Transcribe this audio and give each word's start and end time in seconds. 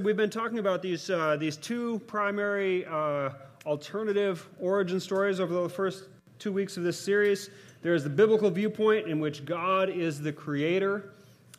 We've 0.00 0.16
been 0.16 0.30
talking 0.30 0.58
about 0.58 0.80
these, 0.80 1.10
uh, 1.10 1.36
these 1.36 1.58
two 1.58 1.98
primary 2.06 2.86
uh, 2.86 3.28
alternative 3.66 4.48
origin 4.58 4.98
stories 4.98 5.38
over 5.38 5.52
the 5.52 5.68
first 5.68 6.04
two 6.38 6.50
weeks 6.50 6.78
of 6.78 6.82
this 6.82 6.98
series. 6.98 7.50
There's 7.82 8.02
the 8.02 8.08
biblical 8.08 8.48
viewpoint 8.48 9.06
in 9.06 9.20
which 9.20 9.44
God 9.44 9.90
is 9.90 10.18
the 10.18 10.32
creator 10.32 11.12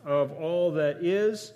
of 0.04 0.32
all 0.32 0.72
that 0.72 1.06
is. 1.06 1.54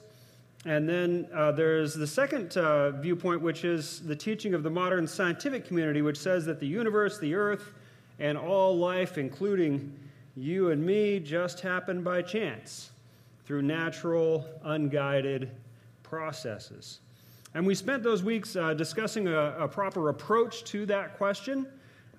And 0.65 0.87
then 0.87 1.27
uh, 1.33 1.51
there's 1.51 1.95
the 1.95 2.05
second 2.05 2.55
uh, 2.57 2.91
viewpoint, 2.91 3.41
which 3.41 3.65
is 3.65 4.01
the 4.01 4.15
teaching 4.15 4.53
of 4.53 4.61
the 4.61 4.69
modern 4.69 5.07
scientific 5.07 5.65
community, 5.65 6.03
which 6.03 6.17
says 6.17 6.45
that 6.45 6.59
the 6.59 6.67
universe, 6.67 7.17
the 7.17 7.33
earth, 7.33 7.73
and 8.19 8.37
all 8.37 8.77
life, 8.77 9.17
including 9.17 9.97
you 10.35 10.69
and 10.69 10.85
me, 10.85 11.19
just 11.19 11.59
happened 11.59 12.03
by 12.03 12.21
chance 12.21 12.91
through 13.45 13.63
natural, 13.63 14.45
unguided 14.63 15.49
processes. 16.09 16.99
And 17.53 17.65
we 17.65 17.75
spent 17.75 18.03
those 18.03 18.23
weeks 18.23 18.55
uh, 18.55 18.73
discussing 18.73 19.27
a, 19.27 19.55
a, 19.57 19.67
proper 19.67 20.09
approach 20.09 20.63
to 20.65 20.85
that 20.87 21.17
question, 21.17 21.65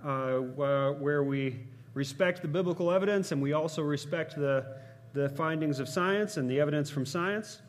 uh, 0.04 0.38
where 0.38 1.22
we 1.22 1.60
respect 1.94 2.42
the 2.42 2.48
biblical 2.48 2.90
evidence 2.90 3.32
and 3.32 3.42
we 3.42 3.52
also 3.52 3.82
respect 3.82 4.36
the, 4.36 4.76
the 5.12 5.28
findings 5.30 5.80
of 5.80 5.88
science 5.88 6.36
and 6.36 6.50
the 6.50 6.60
evidence 6.60 6.90
from 6.90 7.04
science. 7.04 7.60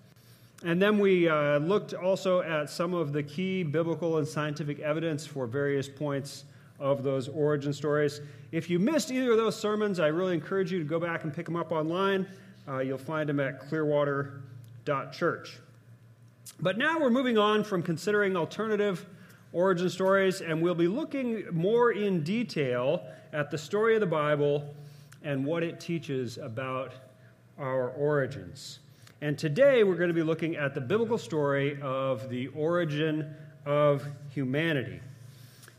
And 0.63 0.81
then 0.81 0.99
we 0.99 1.29
uh, 1.29 1.59
looked 1.59 1.93
also 1.93 2.41
at 2.41 2.69
some 2.69 2.93
of 2.93 3.13
the 3.13 3.23
key 3.23 3.63
biblical 3.63 4.17
and 4.17 4.27
scientific 4.27 4.79
evidence 4.79 5.25
for 5.25 5.47
various 5.47 5.87
points 5.87 6.43
of 6.79 7.03
those 7.03 7.29
origin 7.29 7.73
stories. 7.73 8.21
If 8.51 8.69
you 8.69 8.79
missed 8.79 9.11
either 9.11 9.31
of 9.31 9.37
those 9.37 9.59
sermons, 9.59 9.99
I 9.99 10.07
really 10.07 10.33
encourage 10.33 10.71
you 10.71 10.79
to 10.79 10.85
go 10.85 10.99
back 10.99 11.23
and 11.23 11.33
pick 11.33 11.45
them 11.45 11.55
up 11.55 11.71
online. 11.71 12.27
Uh, 12.67 12.79
you'll 12.79 12.97
find 12.97 13.29
them 13.29 13.39
at 13.39 13.59
clearwater.church. 13.59 15.59
But 16.61 16.77
now 16.77 16.99
we're 16.99 17.09
moving 17.09 17.37
on 17.37 17.63
from 17.63 17.81
considering 17.81 18.35
alternative 18.35 19.05
origin 19.53 19.89
stories, 19.89 20.41
and 20.41 20.61
we'll 20.61 20.75
be 20.75 20.89
looking 20.89 21.45
more 21.53 21.93
in 21.93 22.21
detail 22.21 23.01
at 23.31 23.49
the 23.49 23.57
story 23.57 23.93
of 23.95 24.01
the 24.01 24.07
Bible 24.07 24.75
and 25.23 25.45
what 25.45 25.63
it 25.63 25.79
teaches 25.79 26.37
about 26.37 26.91
our 27.57 27.91
origins. 27.91 28.79
And 29.21 29.37
today 29.37 29.85
we're 29.85 29.95
going 29.95 30.09
to 30.09 30.13
be 30.13 30.21
looking 30.23 30.57
at 30.57 30.73
the 30.73 30.81
biblical 30.81 31.17
story 31.17 31.81
of 31.81 32.29
the 32.29 32.47
origin 32.47 33.33
of 33.65 34.05
humanity. 34.29 34.99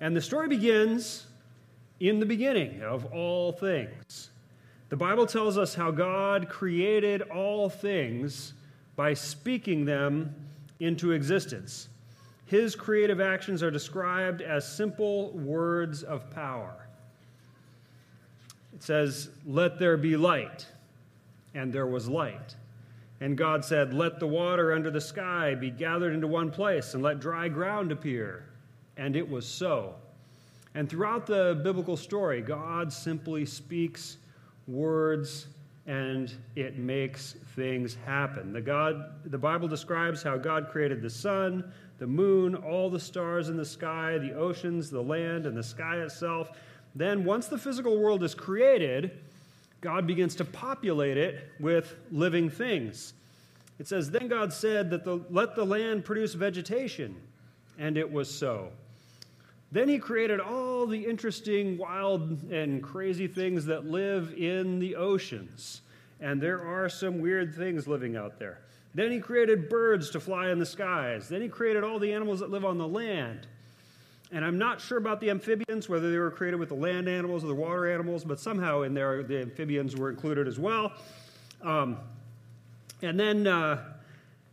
And 0.01 0.17
the 0.17 0.23
story 0.23 0.49
begins 0.49 1.27
in 2.01 2.21
the 2.21 2.27
beginning 2.27 2.83
of 2.83 3.05
all 3.13 3.53
things. 3.53 4.31
The 4.89 4.97
Bible 4.97 5.27
tells 5.27 5.59
us 5.59 5.75
how 5.75 5.91
God 5.91 6.49
created 6.49 7.21
all 7.21 7.69
things 7.69 8.55
by 8.97 9.13
speaking 9.13 9.85
them 9.85 10.35
into 10.81 11.13
existence. 11.13 11.89
His 12.47 12.75
creative 12.75 13.21
actions 13.21 13.63
are 13.63 13.71
described 13.71 14.43
as 14.43 14.67
simple 14.67 15.31
words 15.31 16.03
of 16.03 16.29
power. 16.31 16.89
It 18.75 18.83
says, 18.83 19.31
Let 19.47 19.79
there 19.79 19.97
be 19.97 20.17
light, 20.17 20.67
and 21.55 21.73
there 21.73 21.87
was 21.87 22.09
light. 22.09 22.57
And 23.21 23.37
God 23.37 23.65
said, 23.65 23.95
Let 23.95 24.19
the 24.19 24.27
water 24.27 24.73
under 24.73 24.91
the 24.91 25.01
sky 25.01 25.55
be 25.55 25.71
gathered 25.71 26.15
into 26.15 26.27
one 26.27 26.51
place, 26.51 26.95
and 26.95 27.03
let 27.03 27.21
dry 27.21 27.49
ground 27.49 27.93
appear. 27.93 28.47
And 28.97 29.15
it 29.15 29.29
was 29.29 29.47
so. 29.47 29.95
And 30.75 30.89
throughout 30.89 31.27
the 31.27 31.61
biblical 31.63 31.97
story, 31.97 32.41
God 32.41 32.93
simply 32.93 33.45
speaks 33.45 34.17
words 34.67 35.47
and 35.91 36.33
it 36.55 36.79
makes 36.79 37.33
things 37.57 37.97
happen. 38.07 38.53
The, 38.53 38.61
God, 38.61 39.29
the 39.29 39.37
Bible 39.37 39.67
describes 39.67 40.23
how 40.23 40.37
God 40.37 40.69
created 40.71 41.03
the 41.03 41.11
sun, 41.11 41.73
the 41.99 42.07
moon, 42.07 42.55
all 42.55 42.89
the 42.89 43.01
stars 43.01 43.49
in 43.49 43.57
the 43.57 43.65
sky, 43.65 44.17
the 44.17 44.33
oceans, 44.35 44.89
the 44.89 45.03
land, 45.03 45.47
and 45.47 45.57
the 45.57 45.65
sky 45.65 45.97
itself. 45.97 46.53
Then, 46.95 47.25
once 47.25 47.49
the 47.49 47.59
physical 47.59 48.01
world 48.01 48.23
is 48.23 48.37
created, 48.37 49.19
God 49.81 50.07
begins 50.07 50.37
to 50.37 50.45
populate 50.45 51.17
it 51.17 51.49
with 51.59 51.97
living 52.13 52.49
things. 52.51 53.15
It 53.81 53.89
says, 53.89 54.13
Then 54.13 54.29
God 54.29 54.53
said 54.53 54.91
that 54.91 55.05
the, 55.05 55.21
let 55.29 55.57
the 55.57 55.67
land 55.67 56.05
produce 56.05 56.35
vegetation, 56.35 57.17
and 57.81 57.99
it 57.99 58.13
was 58.13 58.33
so. 58.33 58.71
Then 59.73 59.89
he 59.89 59.99
created 59.99 60.41
all 60.41 60.87
the 60.87 61.05
interesting, 61.05 61.79
wild, 61.79 62.51
and 62.51 62.83
crazy 62.83 63.29
things 63.29 63.65
that 63.67 63.87
live 63.87 64.35
in 64.37 64.81
the 64.81 64.97
oceans. 64.97 65.83
And 66.21 66.41
there 66.41 66.61
are 66.61 66.89
some 66.89 67.21
weird 67.21 67.55
things 67.55 67.87
living 67.87 68.17
out 68.17 68.39
there. 68.39 68.59
Then 68.95 69.13
he 69.13 69.21
created 69.21 69.69
birds 69.69 70.11
to 70.11 70.21
fly 70.21 70.51
in 70.51 70.59
the 70.59 70.67
skies. 70.67 71.29
Then 71.29 71.41
he 71.41 71.49
created 71.49 71.85
all 71.85 71.99
the 71.99 72.13
animals 72.13 72.41
that 72.41 72.51
live 72.51 72.65
on 72.65 72.79
the 72.79 72.89
land. 72.89 73.47
And 74.33 74.45
I'm 74.45 74.59
not 74.59 74.81
sure 74.81 74.99
about 74.99 75.21
the 75.21 75.31
amphibians, 75.31 75.89
whether 75.89 76.11
they 76.11 76.19
were 76.19 76.31
created 76.31 76.59
with 76.59 76.69
the 76.69 76.75
land 76.75 77.09
animals 77.09 77.45
or 77.45 77.49
the 77.49 77.55
water 77.55 77.91
animals, 77.93 78.25
but 78.25 78.39
somehow 78.39 78.83
in 78.83 78.95
there 78.95 79.23
the 79.23 79.41
amphibians 79.41 79.97
were 79.97 80.11
included 80.11 80.47
as 80.49 80.59
well. 80.59 80.93
Um, 81.63 81.99
and 83.03 83.19
then 83.19 83.47
uh, 83.47 83.95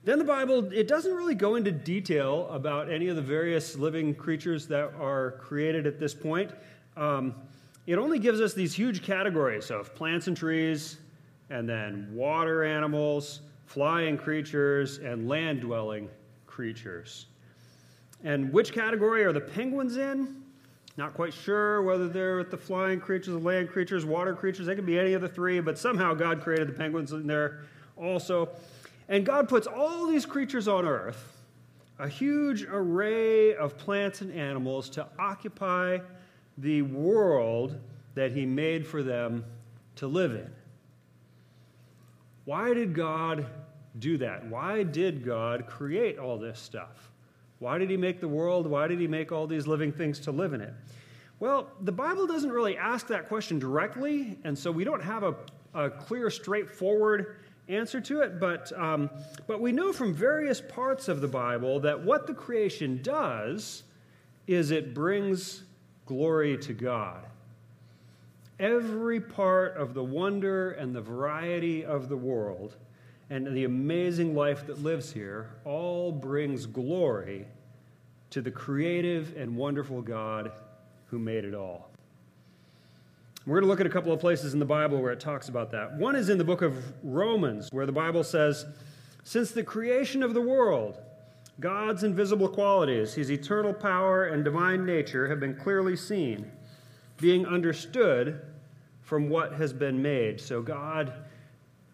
then 0.07 0.19
the 0.19 0.23
Bible, 0.23 0.71
it 0.71 0.87
doesn't 0.87 1.13
really 1.13 1.35
go 1.35 1.55
into 1.55 1.69
detail 1.69 2.47
about 2.49 2.89
any 2.89 3.09
of 3.09 3.17
the 3.17 3.21
various 3.21 3.75
living 3.75 4.15
creatures 4.15 4.65
that 4.67 4.93
are 4.97 5.31
created 5.31 5.85
at 5.85 5.99
this 5.99 6.13
point. 6.13 6.49
Um, 6.95 7.35
it 7.87 7.97
only 7.97 8.17
gives 8.17 8.39
us 8.39 8.53
these 8.53 8.73
huge 8.73 9.03
categories 9.03 9.69
of 9.69 9.93
plants 9.95 10.27
and 10.27 10.37
trees, 10.37 10.95
and 11.49 11.67
then 11.67 12.07
water 12.13 12.63
animals, 12.63 13.41
flying 13.65 14.17
creatures, 14.17 14.99
and 14.99 15.27
land 15.27 15.59
dwelling 15.59 16.07
creatures. 16.45 17.25
And 18.23 18.53
which 18.53 18.71
category 18.71 19.25
are 19.25 19.33
the 19.33 19.41
penguins 19.41 19.97
in? 19.97 20.41
Not 20.95 21.15
quite 21.15 21.33
sure 21.33 21.81
whether 21.81 22.07
they're 22.07 22.37
with 22.37 22.49
the 22.49 22.55
flying 22.55 23.01
creatures, 23.01 23.33
the 23.33 23.39
land 23.39 23.67
creatures, 23.67 24.05
water 24.05 24.33
creatures. 24.33 24.67
They 24.67 24.75
could 24.75 24.85
be 24.85 24.97
any 24.97 25.15
of 25.15 25.21
the 25.21 25.27
three, 25.27 25.59
but 25.59 25.77
somehow 25.77 26.13
God 26.13 26.39
created 26.39 26.69
the 26.69 26.73
penguins 26.73 27.11
in 27.11 27.27
there 27.27 27.63
also. 27.97 28.47
And 29.09 29.25
God 29.25 29.47
puts 29.47 29.67
all 29.67 30.07
these 30.07 30.25
creatures 30.25 30.67
on 30.67 30.85
earth, 30.85 31.37
a 31.99 32.07
huge 32.07 32.63
array 32.63 33.55
of 33.55 33.77
plants 33.77 34.21
and 34.21 34.31
animals, 34.33 34.89
to 34.91 35.07
occupy 35.17 35.99
the 36.57 36.81
world 36.81 37.79
that 38.15 38.31
He 38.31 38.45
made 38.45 38.85
for 38.85 39.03
them 39.03 39.45
to 39.95 40.07
live 40.07 40.33
in. 40.33 40.49
Why 42.45 42.73
did 42.73 42.93
God 42.93 43.45
do 43.99 44.17
that? 44.17 44.45
Why 44.47 44.83
did 44.83 45.25
God 45.25 45.67
create 45.67 46.17
all 46.17 46.37
this 46.37 46.59
stuff? 46.59 47.11
Why 47.59 47.77
did 47.77 47.89
He 47.89 47.97
make 47.97 48.19
the 48.19 48.27
world? 48.27 48.67
Why 48.67 48.87
did 48.87 48.99
He 48.99 49.07
make 49.07 49.31
all 49.31 49.47
these 49.47 49.67
living 49.67 49.91
things 49.91 50.19
to 50.21 50.31
live 50.31 50.53
in 50.53 50.61
it? 50.61 50.73
Well, 51.39 51.69
the 51.81 51.91
Bible 51.91 52.25
doesn't 52.25 52.51
really 52.51 52.77
ask 52.77 53.07
that 53.07 53.27
question 53.27 53.59
directly, 53.59 54.39
and 54.43 54.57
so 54.57 54.71
we 54.71 54.83
don't 54.83 55.03
have 55.03 55.23
a, 55.23 55.35
a 55.73 55.89
clear, 55.89 56.29
straightforward 56.29 57.37
answer 57.67 57.99
to 58.01 58.21
it, 58.21 58.39
but, 58.39 58.71
um, 58.77 59.09
but 59.45 59.59
we 59.59 59.71
know 59.71 59.91
from 59.91 60.13
various 60.13 60.61
parts 60.61 61.07
of 61.07 61.21
the 61.21 61.27
Bible 61.27 61.79
that 61.81 62.01
what 62.01 62.27
the 62.27 62.33
creation 62.33 63.01
does 63.01 63.83
is 64.47 64.71
it 64.71 64.93
brings 64.93 65.63
glory 66.05 66.57
to 66.57 66.73
God. 66.73 67.25
Every 68.59 69.19
part 69.19 69.75
of 69.77 69.93
the 69.93 70.03
wonder 70.03 70.71
and 70.71 70.95
the 70.95 71.01
variety 71.01 71.85
of 71.85 72.09
the 72.09 72.17
world 72.17 72.75
and 73.29 73.45
the 73.55 73.65
amazing 73.65 74.33
life 74.33 74.65
that 74.67 74.81
lives 74.81 75.11
here 75.11 75.49
all 75.65 76.11
brings 76.11 76.65
glory 76.65 77.45
to 78.29 78.41
the 78.41 78.51
creative 78.51 79.35
and 79.37 79.55
wonderful 79.55 80.01
God 80.01 80.51
who 81.07 81.19
made 81.19 81.45
it 81.45 81.53
all. 81.53 81.86
We're 83.47 83.61
going 83.61 83.63
to 83.63 83.69
look 83.69 83.79
at 83.79 83.85
a 83.85 83.89
couple 83.89 84.11
of 84.11 84.19
places 84.19 84.51
in 84.51 84.59
the 84.59 84.65
Bible 84.65 85.01
where 85.01 85.13
it 85.13 85.21
talks 85.21 85.47
about 85.47 85.71
that. 85.71 85.93
One 85.97 86.17
is 86.17 86.27
in 86.27 86.37
the 86.37 86.43
book 86.43 86.61
of 86.61 86.83
Romans, 87.01 87.69
where 87.71 87.85
the 87.85 87.93
Bible 87.93 88.25
says, 88.25 88.65
Since 89.23 89.51
the 89.51 89.63
creation 89.63 90.21
of 90.21 90.33
the 90.33 90.41
world, 90.41 90.97
God's 91.61 92.03
invisible 92.03 92.49
qualities, 92.49 93.13
his 93.13 93.31
eternal 93.31 93.73
power 93.73 94.25
and 94.25 94.43
divine 94.43 94.85
nature, 94.85 95.29
have 95.29 95.39
been 95.39 95.55
clearly 95.55 95.95
seen, 95.95 96.51
being 97.21 97.45
understood 97.45 98.41
from 98.99 99.29
what 99.29 99.53
has 99.53 99.71
been 99.71 100.01
made. 100.01 100.41
So, 100.41 100.61
God, 100.61 101.13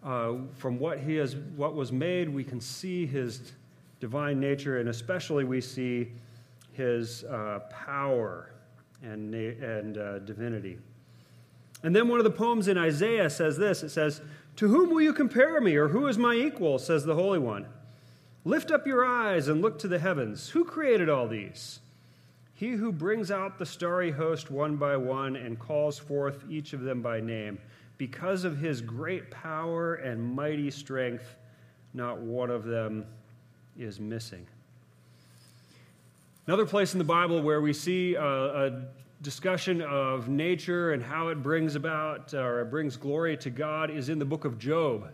uh, 0.02 0.32
from 0.54 0.80
what, 0.80 0.98
he 0.98 1.14
has, 1.14 1.36
what 1.54 1.76
was 1.76 1.92
made, 1.92 2.28
we 2.28 2.42
can 2.42 2.60
see 2.60 3.06
his 3.06 3.52
divine 4.00 4.40
nature, 4.40 4.80
and 4.80 4.88
especially 4.88 5.44
we 5.44 5.60
see 5.60 6.10
his 6.72 7.22
uh, 7.22 7.60
power 7.70 8.50
and, 9.04 9.32
and 9.32 9.98
uh, 9.98 10.18
divinity. 10.18 10.78
And 11.84 11.94
then 11.94 12.08
one 12.08 12.18
of 12.18 12.24
the 12.24 12.30
poems 12.30 12.66
in 12.66 12.78
Isaiah 12.78 13.28
says 13.28 13.58
this 13.58 13.82
it 13.82 13.90
says, 13.90 14.22
To 14.56 14.68
whom 14.68 14.90
will 14.90 15.02
you 15.02 15.12
compare 15.12 15.60
me, 15.60 15.76
or 15.76 15.88
who 15.88 16.08
is 16.08 16.18
my 16.18 16.34
equal? 16.34 16.78
says 16.78 17.04
the 17.04 17.14
Holy 17.14 17.38
One. 17.38 17.66
Lift 18.46 18.70
up 18.70 18.86
your 18.86 19.04
eyes 19.04 19.48
and 19.48 19.62
look 19.62 19.78
to 19.78 19.88
the 19.88 19.98
heavens. 19.98 20.48
Who 20.48 20.64
created 20.64 21.08
all 21.08 21.28
these? 21.28 21.80
He 22.54 22.70
who 22.70 22.90
brings 22.90 23.30
out 23.30 23.58
the 23.58 23.66
starry 23.66 24.10
host 24.10 24.50
one 24.50 24.76
by 24.76 24.96
one 24.96 25.36
and 25.36 25.58
calls 25.58 25.98
forth 25.98 26.44
each 26.48 26.72
of 26.72 26.80
them 26.80 27.02
by 27.02 27.20
name. 27.20 27.58
Because 27.98 28.44
of 28.44 28.58
his 28.58 28.80
great 28.80 29.30
power 29.30 29.94
and 29.94 30.34
mighty 30.34 30.70
strength, 30.70 31.36
not 31.92 32.18
one 32.18 32.50
of 32.50 32.64
them 32.64 33.04
is 33.78 34.00
missing. 34.00 34.46
Another 36.46 36.66
place 36.66 36.94
in 36.94 36.98
the 36.98 37.04
Bible 37.04 37.42
where 37.42 37.60
we 37.60 37.72
see 37.72 38.14
a, 38.14 38.22
a 38.24 38.82
discussion 39.24 39.80
of 39.80 40.28
nature 40.28 40.92
and 40.92 41.02
how 41.02 41.28
it 41.28 41.42
brings 41.42 41.74
about 41.74 42.34
or 42.34 42.60
it 42.60 42.66
brings 42.66 42.96
glory 42.96 43.36
to 43.38 43.48
God 43.48 43.90
is 43.90 44.10
in 44.10 44.18
the 44.18 44.24
book 44.24 44.44
of 44.44 44.58
Job. 44.58 45.10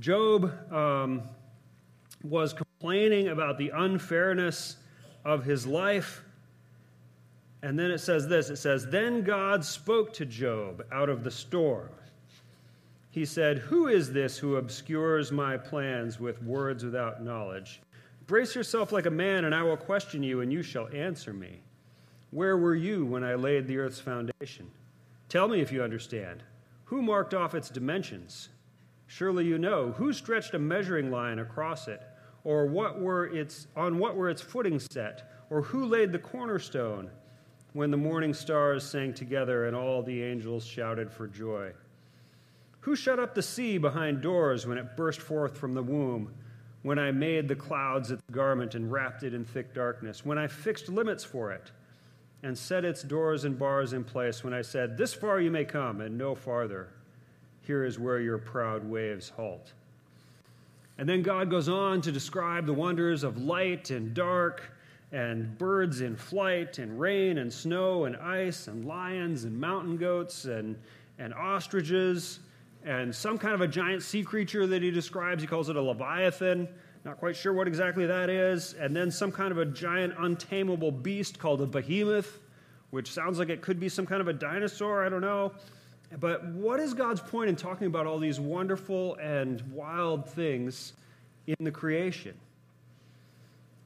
Job 0.00 0.50
um, 0.72 1.22
was 2.24 2.54
complaining 2.54 3.28
about 3.28 3.58
the 3.58 3.68
unfairness 3.68 4.78
of 5.26 5.44
his 5.44 5.66
life. 5.66 6.24
And 7.62 7.78
then 7.78 7.90
it 7.90 7.98
says 7.98 8.26
this 8.26 8.48
it 8.48 8.56
says, 8.56 8.86
Then 8.86 9.22
God 9.22 9.62
spoke 9.62 10.14
to 10.14 10.24
Job 10.24 10.84
out 10.90 11.10
of 11.10 11.22
the 11.22 11.30
storm. 11.30 11.90
He 13.10 13.26
said, 13.26 13.58
Who 13.58 13.88
is 13.88 14.10
this 14.10 14.38
who 14.38 14.56
obscures 14.56 15.30
my 15.30 15.58
plans 15.58 16.18
with 16.18 16.42
words 16.42 16.82
without 16.82 17.22
knowledge? 17.22 17.82
Brace 18.26 18.54
yourself 18.54 18.90
like 18.90 19.06
a 19.06 19.10
man, 19.10 19.44
and 19.44 19.54
I 19.54 19.62
will 19.62 19.76
question 19.76 20.22
you, 20.22 20.40
and 20.40 20.50
you 20.50 20.62
shall 20.62 20.88
answer 20.94 21.34
me. 21.34 21.60
Where 22.30 22.58
were 22.58 22.74
you 22.74 23.06
when 23.06 23.24
I 23.24 23.34
laid 23.34 23.66
the 23.66 23.78
earth's 23.78 24.00
foundation? 24.00 24.70
Tell 25.28 25.48
me 25.48 25.60
if 25.60 25.72
you 25.72 25.82
understand. 25.82 26.42
Who 26.84 27.00
marked 27.00 27.32
off 27.32 27.54
its 27.54 27.70
dimensions? 27.70 28.50
Surely 29.06 29.46
you 29.46 29.58
know. 29.58 29.92
Who 29.92 30.12
stretched 30.12 30.54
a 30.54 30.58
measuring 30.58 31.10
line 31.10 31.38
across 31.38 31.88
it? 31.88 32.02
Or 32.44 32.66
what 32.66 33.00
were 33.00 33.26
its, 33.26 33.66
on 33.76 33.98
what 33.98 34.14
were 34.14 34.28
its 34.28 34.42
footing 34.42 34.78
set? 34.78 35.30
Or 35.48 35.62
who 35.62 35.86
laid 35.86 36.12
the 36.12 36.18
cornerstone 36.18 37.10
when 37.72 37.90
the 37.90 37.96
morning 37.96 38.34
stars 38.34 38.84
sang 38.84 39.14
together 39.14 39.66
and 39.66 39.74
all 39.74 40.02
the 40.02 40.22
angels 40.22 40.66
shouted 40.66 41.10
for 41.10 41.26
joy? 41.26 41.72
Who 42.80 42.94
shut 42.94 43.18
up 43.18 43.34
the 43.34 43.42
sea 43.42 43.78
behind 43.78 44.20
doors 44.20 44.66
when 44.66 44.78
it 44.78 44.96
burst 44.96 45.20
forth 45.20 45.56
from 45.56 45.72
the 45.72 45.82
womb? 45.82 46.34
when 46.82 46.98
I 46.98 47.10
made 47.10 47.48
the 47.48 47.56
clouds 47.56 48.12
its 48.12 48.22
garment 48.30 48.74
and 48.74 48.90
wrapped 48.90 49.24
it 49.24 49.34
in 49.34 49.44
thick 49.44 49.74
darkness, 49.74 50.24
when 50.24 50.38
I 50.38 50.46
fixed 50.46 50.88
limits 50.88 51.24
for 51.24 51.50
it 51.52 51.72
and 52.42 52.56
set 52.56 52.84
its 52.84 53.02
doors 53.02 53.44
and 53.44 53.58
bars 53.58 53.92
in 53.92 54.04
place, 54.04 54.44
when 54.44 54.54
I 54.54 54.62
said, 54.62 54.96
This 54.96 55.14
far 55.14 55.40
you 55.40 55.50
may 55.50 55.64
come 55.64 56.00
and 56.00 56.16
no 56.16 56.34
farther. 56.34 56.88
Here 57.62 57.84
is 57.84 57.98
where 57.98 58.20
your 58.20 58.38
proud 58.38 58.88
waves 58.88 59.30
halt. 59.30 59.72
And 60.96 61.08
then 61.08 61.22
God 61.22 61.50
goes 61.50 61.68
on 61.68 62.00
to 62.02 62.12
describe 62.12 62.66
the 62.66 62.72
wonders 62.72 63.22
of 63.22 63.38
light 63.38 63.90
and 63.90 64.14
dark, 64.14 64.62
and 65.12 65.56
birds 65.58 66.00
in 66.00 66.16
flight, 66.16 66.78
and 66.78 66.98
rain 66.98 67.38
and 67.38 67.52
snow 67.52 68.04
and 68.04 68.16
ice, 68.16 68.68
and 68.68 68.84
lions 68.84 69.44
and 69.44 69.58
mountain 69.58 69.96
goats, 69.96 70.44
and, 70.44 70.76
and 71.18 71.34
ostriches 71.34 72.40
and 72.84 73.14
some 73.14 73.38
kind 73.38 73.54
of 73.54 73.60
a 73.60 73.68
giant 73.68 74.02
sea 74.02 74.22
creature 74.22 74.66
that 74.66 74.82
he 74.82 74.90
describes. 74.90 75.42
He 75.42 75.46
calls 75.46 75.68
it 75.68 75.76
a 75.76 75.82
leviathan. 75.82 76.68
Not 77.08 77.16
quite 77.16 77.36
sure 77.36 77.54
what 77.54 77.66
exactly 77.66 78.04
that 78.04 78.28
is. 78.28 78.74
And 78.74 78.94
then 78.94 79.10
some 79.10 79.32
kind 79.32 79.50
of 79.50 79.56
a 79.56 79.64
giant, 79.64 80.12
untamable 80.18 80.92
beast 80.92 81.38
called 81.38 81.62
a 81.62 81.66
behemoth, 81.66 82.38
which 82.90 83.10
sounds 83.10 83.38
like 83.38 83.48
it 83.48 83.62
could 83.62 83.80
be 83.80 83.88
some 83.88 84.04
kind 84.04 84.20
of 84.20 84.28
a 84.28 84.34
dinosaur. 84.34 85.02
I 85.02 85.08
don't 85.08 85.22
know. 85.22 85.52
But 86.20 86.44
what 86.48 86.80
is 86.80 86.92
God's 86.92 87.22
point 87.22 87.48
in 87.48 87.56
talking 87.56 87.86
about 87.86 88.06
all 88.06 88.18
these 88.18 88.38
wonderful 88.38 89.14
and 89.14 89.62
wild 89.72 90.28
things 90.28 90.92
in 91.46 91.56
the 91.60 91.70
creation? 91.70 92.34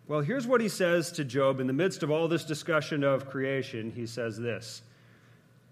Well, 0.08 0.20
here's 0.20 0.48
what 0.48 0.60
he 0.60 0.68
says 0.68 1.12
to 1.12 1.24
Job 1.24 1.60
in 1.60 1.68
the 1.68 1.72
midst 1.72 2.02
of 2.02 2.10
all 2.10 2.26
this 2.26 2.42
discussion 2.42 3.04
of 3.04 3.30
creation. 3.30 3.92
He 3.94 4.06
says 4.06 4.36
this 4.36 4.82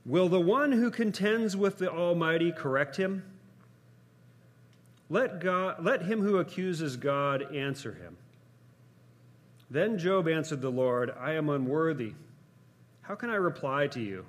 Will 0.07 0.29
the 0.29 0.39
one 0.39 0.71
who 0.71 0.89
contends 0.89 1.57
with 1.57 1.79
the 1.79 1.91
Almighty 1.91 2.53
correct 2.53 2.95
him? 2.95 3.25
Let, 5.11 5.41
God, 5.41 5.85
let 5.85 6.03
him 6.03 6.23
who 6.23 6.39
accuses 6.39 6.97
God 6.97 7.55
answer 7.55 7.93
him. 7.93 8.17
Then 9.69 9.99
Job 9.99 10.29
answered 10.29 10.63
the 10.63 10.71
Lord, 10.71 11.13
I 11.19 11.33
am 11.33 11.49
unworthy. 11.49 12.15
How 13.03 13.17
can 13.17 13.29
I 13.29 13.35
reply 13.35 13.89
to 13.89 14.01
you? 14.01 14.25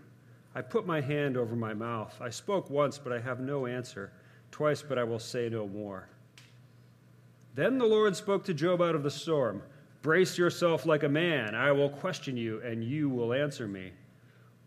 I 0.56 0.62
put 0.62 0.88
my 0.88 1.00
hand 1.00 1.38
over 1.38 1.56
my 1.56 1.74
mouth. 1.74 2.16
I 2.20 2.32
spoke 2.32 2.70
once, 2.70 2.98
but 2.98 3.14
I 3.14 3.20
have 3.20 3.40
no 3.40 3.68
answer. 3.68 4.12
Twice, 4.50 4.82
but 4.82 4.98
I 4.98 5.04
will 5.04 5.20
say 5.20 5.50
no 5.50 5.68
more. 5.68 6.10
Then 7.54 7.78
the 7.78 7.86
Lord 7.86 8.16
spoke 8.16 8.44
to 8.46 8.54
Job 8.54 8.82
out 8.82 8.96
of 8.96 9.04
the 9.04 9.12
storm 9.12 9.62
Brace 10.02 10.36
yourself 10.36 10.88
like 10.88 11.04
a 11.04 11.10
man. 11.10 11.54
I 11.54 11.72
will 11.72 11.90
question 11.90 12.36
you, 12.36 12.60
and 12.62 12.84
you 12.84 13.08
will 13.08 13.34
answer 13.34 13.68
me. 13.68 13.92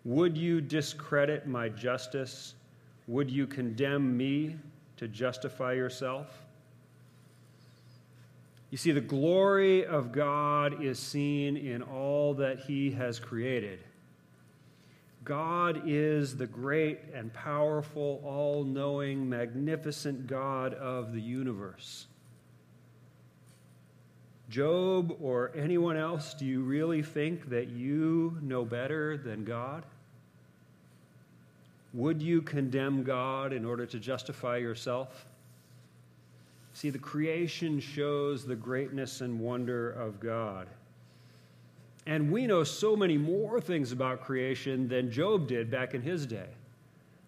Would 0.05 0.39
you 0.39 0.61
discredit 0.61 1.49
my 1.49 1.69
justice? 1.69 2.55
Would 3.09 3.29
you 3.29 3.49
condemn 3.49 4.17
me 4.17 4.57
to 4.97 5.09
justify 5.09 5.73
yourself? 5.73 6.27
You 8.71 8.79
see, 8.79 8.91
the 8.91 9.01
glory 9.01 9.87
of 9.87 10.11
God 10.11 10.83
is 10.83 10.99
seen 10.99 11.57
in 11.57 11.83
all 11.83 12.35
that 12.35 12.61
He 12.61 12.91
has 12.91 13.21
created. 13.21 13.79
God 15.25 15.83
is 15.87 16.37
the 16.37 16.47
great 16.47 17.01
and 17.15 17.33
powerful, 17.33 18.21
all 18.25 18.65
knowing, 18.65 19.29
magnificent 19.29 20.27
God 20.27 20.75
of 20.75 21.13
the 21.13 21.21
universe. 21.21 22.07
Job 24.51 25.17
or 25.21 25.51
anyone 25.57 25.97
else, 25.97 26.35
do 26.35 26.45
you 26.45 26.63
really 26.63 27.03
think 27.03 27.49
that 27.49 27.69
you 27.69 28.37
know 28.43 28.65
better 28.65 29.17
than 29.17 29.45
God? 29.45 29.85
Would 31.95 32.21
you 32.21 32.43
condemn 32.43 33.05
God 33.05 33.53
in 33.53 33.65
order 33.65 33.87
to 33.87 33.99
justify 34.01 34.57
yourself? 34.57 35.27
See, 36.73 36.91
the 36.91 36.99
creation 36.99 37.79
shows 37.79 38.45
the 38.45 38.57
greatness 38.57 39.21
and 39.21 39.39
wonder 39.39 39.93
of 39.93 40.19
God. 40.19 40.67
And 42.07 42.33
we 42.33 42.49
know 42.49 42.65
so 42.65 42.97
many 42.97 43.17
more 43.17 43.61
things 43.61 43.93
about 43.93 44.23
creation 44.23 44.89
than 44.89 45.11
Job 45.11 45.47
did 45.47 45.71
back 45.71 45.95
in 45.95 46.03
his 46.03 46.27
day. 46.27 46.49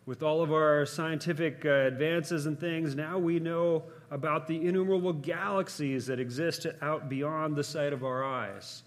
With 0.04 0.22
all 0.22 0.42
of 0.42 0.52
our 0.52 0.84
scientific 0.84 1.64
uh, 1.64 1.70
advances 1.70 2.46
and 2.46 2.58
things, 2.58 2.94
now 2.94 3.18
we 3.18 3.38
know 3.38 3.84
about 4.10 4.48
the 4.48 4.66
innumerable 4.66 5.12
galaxies 5.12 6.06
that 6.06 6.20
exist 6.20 6.66
out 6.82 7.08
beyond 7.08 7.56
the 7.56 7.64
sight 7.64 7.92
of 7.92 8.04
our 8.04 8.24
eyes. 8.24 8.82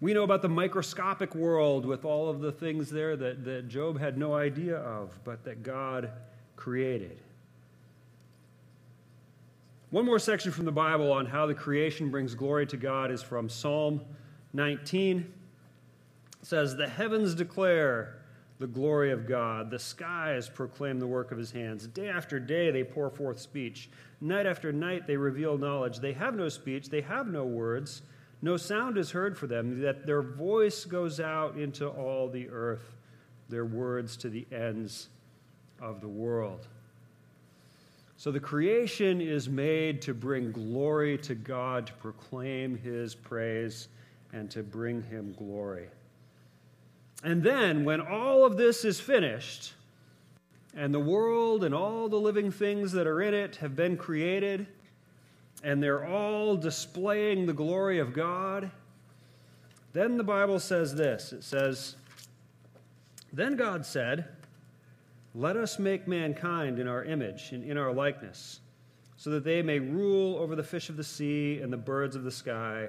We 0.00 0.14
know 0.14 0.22
about 0.22 0.40
the 0.40 0.48
microscopic 0.48 1.34
world 1.34 1.84
with 1.84 2.04
all 2.04 2.28
of 2.30 2.40
the 2.40 2.52
things 2.52 2.88
there 2.88 3.16
that, 3.16 3.44
that 3.44 3.68
Job 3.68 4.00
had 4.00 4.16
no 4.16 4.34
idea 4.34 4.76
of, 4.76 5.18
but 5.24 5.44
that 5.44 5.62
God 5.62 6.10
created. 6.56 7.20
One 9.90 10.06
more 10.06 10.18
section 10.18 10.52
from 10.52 10.64
the 10.64 10.72
Bible 10.72 11.12
on 11.12 11.26
how 11.26 11.46
the 11.46 11.54
creation 11.54 12.10
brings 12.10 12.34
glory 12.34 12.66
to 12.68 12.76
God 12.76 13.10
is 13.10 13.22
from 13.22 13.48
Psalm 13.48 14.00
19. 14.52 15.18
It 15.18 16.46
says, 16.46 16.76
The 16.76 16.88
heavens 16.88 17.34
declare 17.34 18.20
the 18.60 18.66
glory 18.66 19.10
of 19.10 19.26
God, 19.26 19.70
the 19.70 19.78
skies 19.78 20.48
proclaim 20.48 21.00
the 21.00 21.06
work 21.06 21.32
of 21.32 21.38
his 21.38 21.50
hands. 21.50 21.86
Day 21.86 22.08
after 22.08 22.38
day 22.38 22.70
they 22.70 22.84
pour 22.84 23.10
forth 23.10 23.40
speech, 23.40 23.90
night 24.20 24.46
after 24.46 24.70
night 24.70 25.06
they 25.06 25.16
reveal 25.16 25.58
knowledge. 25.58 25.98
They 25.98 26.12
have 26.12 26.36
no 26.36 26.48
speech, 26.48 26.88
they 26.88 27.00
have 27.00 27.26
no 27.26 27.44
words. 27.44 28.02
No 28.42 28.56
sound 28.56 28.96
is 28.96 29.10
heard 29.10 29.36
for 29.36 29.46
them, 29.46 29.80
that 29.80 30.06
their 30.06 30.22
voice 30.22 30.84
goes 30.84 31.20
out 31.20 31.56
into 31.56 31.86
all 31.86 32.28
the 32.28 32.48
earth, 32.48 32.96
their 33.48 33.66
words 33.66 34.16
to 34.18 34.30
the 34.30 34.46
ends 34.50 35.08
of 35.80 36.00
the 36.00 36.08
world. 36.08 36.66
So 38.16 38.30
the 38.30 38.40
creation 38.40 39.20
is 39.20 39.48
made 39.48 40.02
to 40.02 40.14
bring 40.14 40.52
glory 40.52 41.18
to 41.18 41.34
God, 41.34 41.86
to 41.86 41.92
proclaim 41.94 42.76
his 42.78 43.14
praise, 43.14 43.88
and 44.32 44.50
to 44.50 44.62
bring 44.62 45.02
him 45.02 45.34
glory. 45.38 45.88
And 47.22 47.42
then, 47.42 47.84
when 47.84 48.00
all 48.00 48.44
of 48.44 48.56
this 48.56 48.84
is 48.84 49.00
finished, 49.00 49.74
and 50.74 50.94
the 50.94 51.00
world 51.00 51.64
and 51.64 51.74
all 51.74 52.08
the 52.08 52.16
living 52.16 52.50
things 52.50 52.92
that 52.92 53.06
are 53.06 53.20
in 53.20 53.34
it 53.34 53.56
have 53.56 53.74
been 53.74 53.96
created, 53.96 54.66
and 55.62 55.82
they're 55.82 56.06
all 56.06 56.56
displaying 56.56 57.46
the 57.46 57.52
glory 57.52 57.98
of 57.98 58.12
God. 58.12 58.70
Then 59.92 60.16
the 60.16 60.24
Bible 60.24 60.60
says 60.60 60.94
this 60.94 61.32
it 61.32 61.44
says, 61.44 61.96
Then 63.32 63.56
God 63.56 63.84
said, 63.84 64.26
Let 65.34 65.56
us 65.56 65.78
make 65.78 66.06
mankind 66.06 66.78
in 66.78 66.88
our 66.88 67.04
image 67.04 67.52
and 67.52 67.64
in 67.64 67.76
our 67.76 67.92
likeness, 67.92 68.60
so 69.16 69.30
that 69.30 69.44
they 69.44 69.62
may 69.62 69.78
rule 69.78 70.36
over 70.36 70.56
the 70.56 70.62
fish 70.62 70.88
of 70.88 70.96
the 70.96 71.04
sea 71.04 71.60
and 71.60 71.72
the 71.72 71.76
birds 71.76 72.16
of 72.16 72.24
the 72.24 72.30
sky, 72.30 72.88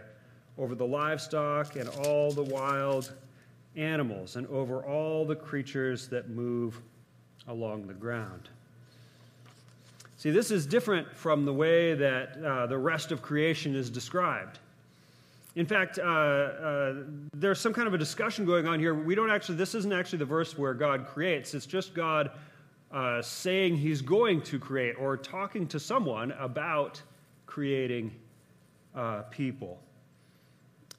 over 0.58 0.76
the 0.76 0.86
livestock 0.86 1.76
and 1.76 1.90
all 2.06 2.32
the 2.32 2.44
wild 2.44 3.14
animals, 3.76 4.36
and 4.36 4.48
over 4.48 4.86
all 4.86 5.26
the 5.26 5.36
creatures 5.36 6.08
that 6.10 6.30
move 6.30 6.80
along 7.48 7.88
the 7.88 7.94
ground. 7.94 8.50
See, 10.22 10.30
this 10.30 10.52
is 10.52 10.68
different 10.68 11.12
from 11.16 11.46
the 11.46 11.54
way 11.54 11.96
that 11.96 12.38
uh, 12.46 12.68
the 12.68 12.78
rest 12.78 13.12
of 13.12 13.24
creation 13.24 13.76
is 13.76 13.90
described. 13.90 14.60
In 15.56 15.66
fact, 15.66 15.98
uh, 15.98 16.04
uh, 16.04 16.94
there's 17.34 17.60
some 17.60 17.74
kind 17.74 17.88
of 17.88 17.96
a 17.96 17.98
discussion 17.98 18.46
going 18.46 18.68
on 18.68 18.80
here. 18.80 18.94
We 18.94 19.16
don't 19.16 19.32
actually, 19.32 19.56
this 19.56 19.74
isn't 19.74 19.92
actually 19.92 20.20
the 20.20 20.26
verse 20.26 20.56
where 20.56 20.76
God 20.76 21.08
creates, 21.08 21.56
it's 21.56 21.66
just 21.66 21.96
God 21.96 22.30
uh, 22.92 23.24
saying 23.24 23.78
he's 23.78 24.04
going 24.04 24.44
to 24.44 24.60
create 24.60 24.94
or 25.00 25.18
talking 25.18 25.66
to 25.70 25.80
someone 25.80 26.34
about 26.34 27.02
creating 27.48 28.14
uh, 28.94 29.24
people. 29.32 29.82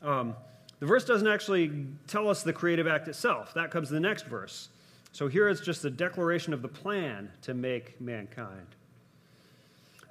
Um, 0.02 0.34
the 0.80 0.86
verse 0.86 1.04
doesn't 1.04 1.28
actually 1.28 1.86
tell 2.08 2.28
us 2.28 2.42
the 2.42 2.52
creative 2.52 2.88
act 2.88 3.06
itself. 3.06 3.54
That 3.54 3.70
comes 3.70 3.88
in 3.88 3.94
the 3.94 4.00
next 4.00 4.26
verse. 4.26 4.70
So 5.12 5.28
here 5.28 5.48
it's 5.48 5.60
just 5.60 5.84
a 5.84 5.90
declaration 5.90 6.52
of 6.52 6.60
the 6.60 6.66
plan 6.66 7.30
to 7.42 7.54
make 7.54 8.00
mankind. 8.00 8.66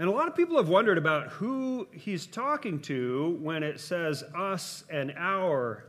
And 0.01 0.09
a 0.09 0.11
lot 0.11 0.27
of 0.27 0.35
people 0.35 0.57
have 0.57 0.67
wondered 0.67 0.97
about 0.97 1.27
who 1.27 1.87
he's 1.91 2.25
talking 2.25 2.79
to 2.79 3.37
when 3.39 3.61
it 3.61 3.79
says 3.79 4.23
us 4.35 4.83
and 4.89 5.13
our 5.15 5.83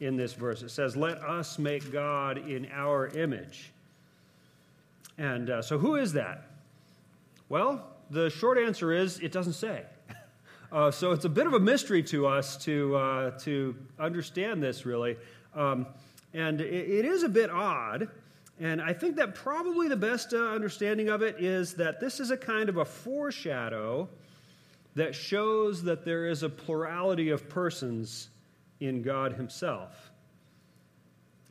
in 0.00 0.16
this 0.16 0.32
verse. 0.32 0.62
It 0.62 0.70
says, 0.70 0.96
Let 0.96 1.18
us 1.18 1.58
make 1.58 1.92
God 1.92 2.38
in 2.48 2.66
our 2.72 3.08
image. 3.08 3.70
And 5.18 5.50
uh, 5.50 5.60
so, 5.60 5.76
who 5.76 5.96
is 5.96 6.14
that? 6.14 6.44
Well, 7.50 7.86
the 8.08 8.30
short 8.30 8.56
answer 8.56 8.90
is 8.90 9.18
it 9.18 9.32
doesn't 9.32 9.52
say. 9.52 9.82
Uh, 10.70 10.90
so 10.90 11.12
it's 11.12 11.24
a 11.24 11.30
bit 11.30 11.46
of 11.46 11.54
a 11.54 11.58
mystery 11.58 12.02
to 12.02 12.26
us 12.26 12.58
to, 12.58 12.94
uh, 12.94 13.30
to 13.38 13.74
understand 13.98 14.62
this, 14.62 14.84
really. 14.84 15.16
Um, 15.54 15.86
and 16.34 16.60
it, 16.60 16.90
it 16.90 17.04
is 17.06 17.22
a 17.22 17.28
bit 17.30 17.48
odd. 17.48 18.10
And 18.60 18.82
I 18.82 18.92
think 18.92 19.16
that 19.16 19.34
probably 19.34 19.88
the 19.88 19.96
best 19.96 20.34
uh, 20.34 20.38
understanding 20.38 21.08
of 21.08 21.22
it 21.22 21.36
is 21.38 21.74
that 21.74 22.00
this 22.00 22.18
is 22.18 22.30
a 22.30 22.36
kind 22.36 22.68
of 22.68 22.78
a 22.78 22.84
foreshadow 22.84 24.08
that 24.96 25.14
shows 25.14 25.82
that 25.84 26.04
there 26.04 26.26
is 26.26 26.42
a 26.42 26.48
plurality 26.48 27.30
of 27.30 27.48
persons 27.48 28.30
in 28.80 29.02
God 29.02 29.34
Himself. 29.34 30.10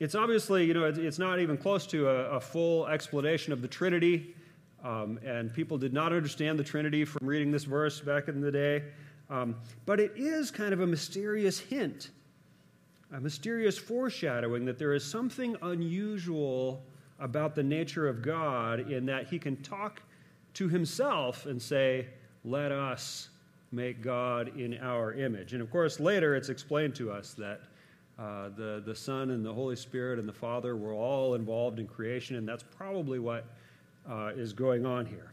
It's 0.00 0.14
obviously, 0.14 0.64
you 0.66 0.74
know, 0.74 0.84
it's 0.84 1.18
not 1.18 1.40
even 1.40 1.56
close 1.56 1.86
to 1.88 2.08
a, 2.08 2.36
a 2.36 2.40
full 2.40 2.86
explanation 2.86 3.52
of 3.52 3.62
the 3.62 3.68
Trinity. 3.68 4.34
Um, 4.84 5.18
and 5.24 5.52
people 5.52 5.76
did 5.76 5.92
not 5.92 6.12
understand 6.12 6.58
the 6.58 6.64
Trinity 6.64 7.04
from 7.04 7.26
reading 7.26 7.50
this 7.50 7.64
verse 7.64 8.00
back 8.00 8.28
in 8.28 8.40
the 8.40 8.52
day. 8.52 8.84
Um, 9.30 9.56
but 9.86 9.98
it 9.98 10.12
is 10.14 10.50
kind 10.50 10.72
of 10.72 10.80
a 10.80 10.86
mysterious 10.86 11.58
hint, 11.58 12.10
a 13.12 13.20
mysterious 13.20 13.76
foreshadowing 13.76 14.66
that 14.66 14.78
there 14.78 14.94
is 14.94 15.04
something 15.04 15.56
unusual 15.62 16.84
about 17.18 17.54
the 17.54 17.62
nature 17.62 18.08
of 18.08 18.22
God 18.22 18.90
in 18.90 19.06
that 19.06 19.28
he 19.28 19.38
can 19.38 19.56
talk 19.56 20.02
to 20.54 20.68
himself 20.68 21.46
and 21.46 21.60
say, 21.60 22.06
Let 22.44 22.72
us 22.72 23.28
make 23.70 24.02
God 24.02 24.56
in 24.58 24.78
our 24.78 25.12
image. 25.12 25.52
And 25.52 25.62
of 25.62 25.70
course, 25.70 26.00
later 26.00 26.34
it's 26.34 26.48
explained 26.48 26.94
to 26.96 27.10
us 27.10 27.34
that 27.34 27.60
uh, 28.18 28.48
the, 28.56 28.82
the 28.84 28.94
Son 28.94 29.30
and 29.30 29.44
the 29.44 29.52
Holy 29.52 29.76
Spirit 29.76 30.18
and 30.18 30.28
the 30.28 30.32
Father 30.32 30.76
were 30.76 30.92
all 30.92 31.34
involved 31.34 31.78
in 31.78 31.86
creation, 31.86 32.36
and 32.36 32.48
that's 32.48 32.64
probably 32.64 33.18
what 33.18 33.44
uh, 34.10 34.32
is 34.34 34.52
going 34.52 34.84
on 34.84 35.06
here. 35.06 35.32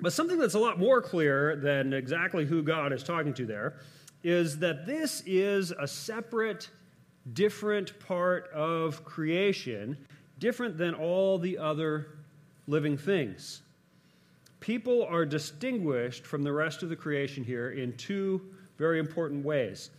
But 0.00 0.12
something 0.12 0.38
that's 0.38 0.54
a 0.54 0.58
lot 0.58 0.78
more 0.78 1.00
clear 1.00 1.56
than 1.56 1.92
exactly 1.92 2.44
who 2.44 2.62
God 2.62 2.92
is 2.92 3.02
talking 3.02 3.34
to 3.34 3.46
there 3.46 3.74
is 4.22 4.58
that 4.58 4.86
this 4.86 5.22
is 5.26 5.70
a 5.72 5.86
separate, 5.86 6.68
different 7.34 7.98
part 8.00 8.48
of 8.52 9.04
creation, 9.04 9.96
different 10.38 10.76
than 10.76 10.94
all 10.94 11.38
the 11.38 11.58
other 11.58 12.18
living 12.66 12.96
things. 12.96 13.62
People 14.60 15.04
are 15.04 15.24
distinguished 15.24 16.26
from 16.26 16.42
the 16.42 16.52
rest 16.52 16.82
of 16.82 16.88
the 16.88 16.96
creation 16.96 17.44
here 17.44 17.70
in 17.70 17.96
two 17.96 18.40
very 18.76 18.98
important 18.98 19.44
ways. 19.44 19.90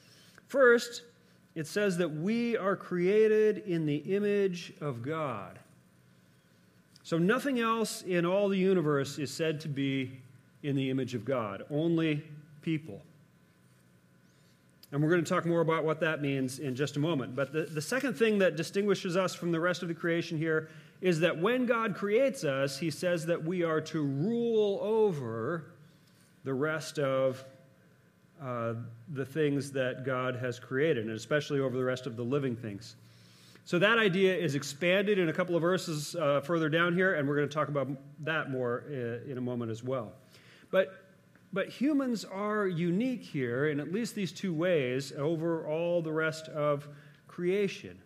First, 0.48 1.04
it 1.56 1.68
says 1.68 1.98
that 1.98 2.10
we 2.10 2.58
are 2.58 2.76
created 2.76 3.60
in 3.60 3.86
the 3.86 3.98
image 3.98 4.74
of 4.82 5.02
God. 5.02 5.60
So 7.04 7.18
nothing 7.18 7.60
else 7.60 8.04
in 8.04 8.26
all 8.26 8.50
the 8.50 8.58
universe 8.58 9.18
is 9.18 9.32
said 9.32 9.60
to 9.62 9.68
be 9.68 10.12
in 10.64 10.76
the 10.76 10.90
image 10.90 11.16
of 11.16 11.26
God, 11.26 11.64
only 11.70 12.24
people. 12.62 13.02
And 14.92 15.04
we're 15.04 15.10
going 15.10 15.24
to 15.24 15.30
talk 15.30 15.46
more 15.46 15.62
about 15.62 15.86
what 15.86 16.00
that 16.00 16.22
means 16.22 16.60
in 16.60 16.76
just 16.76 16.98
a 16.98 17.00
moment. 17.00 17.36
But 17.36 17.54
the, 17.54 17.64
the 17.64 17.82
second 17.82 18.16
thing 18.16 18.40
that 18.40 18.56
distinguishes 18.56 19.16
us 19.16 19.36
from 19.36 19.52
the 19.52 19.60
rest 19.60 19.84
of 19.84 19.88
the 19.88 19.94
creation 19.94 20.38
here 20.38 20.70
is 21.02 21.20
that 21.20 21.38
when 21.38 21.66
God 21.66 21.96
creates 21.96 22.44
us, 22.44 22.78
he 22.78 22.90
says 22.90 23.26
that 23.28 23.44
we 23.44 23.64
are 23.64 23.82
to 23.82 24.02
rule 24.02 24.80
over 24.82 25.66
the 26.44 26.54
rest 26.54 26.98
of 26.98 27.44
uh, 28.42 28.74
the 29.10 29.26
things 29.26 29.72
that 29.74 30.06
God 30.06 30.36
has 30.38 30.60
created, 30.60 31.06
and 31.06 31.16
especially 31.16 31.60
over 31.60 31.78
the 31.78 31.84
rest 31.84 32.08
of 32.08 32.16
the 32.16 32.24
living 32.24 32.56
things. 32.56 32.96
So 33.66 33.78
that 33.80 34.00
idea 34.00 34.36
is 34.36 34.56
expanded 34.56 35.20
in 35.20 35.30
a 35.30 35.34
couple 35.34 35.56
of 35.56 35.62
verses 35.62 36.16
uh, 36.16 36.42
further 36.42 36.70
down 36.70 36.96
here, 36.96 37.14
and 37.16 37.28
we're 37.28 37.36
going 37.36 37.48
to 37.48 37.54
talk 37.54 37.68
about 37.68 37.88
that 38.22 38.50
more 38.50 38.86
uh, 38.90 39.30
in 39.30 39.38
a 39.38 39.42
moment 39.42 39.70
as 39.70 39.84
well. 39.84 40.14
But, 40.72 41.09
but 41.52 41.70
humans 41.70 42.26
are 42.26 42.68
unique 42.68 43.24
here 43.24 43.70
in 43.70 43.80
at 43.80 43.92
least 43.92 44.16
these 44.16 44.32
two 44.32 44.54
ways 44.54 45.12
over 45.18 45.66
all 45.66 46.02
the 46.02 46.12
rest 46.12 46.48
of 46.50 46.88
creation. 47.28 47.98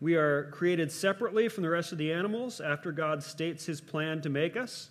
We 0.00 0.16
are 0.16 0.44
created 0.50 0.90
separately 0.90 1.48
from 1.48 1.62
the 1.62 1.70
rest 1.70 1.92
of 1.92 1.98
the 1.98 2.12
animals 2.12 2.60
after 2.60 2.92
God 2.92 3.22
states 3.22 3.66
his 3.66 3.80
plan 3.80 4.20
to 4.22 4.28
make 4.28 4.56
us 4.56 4.90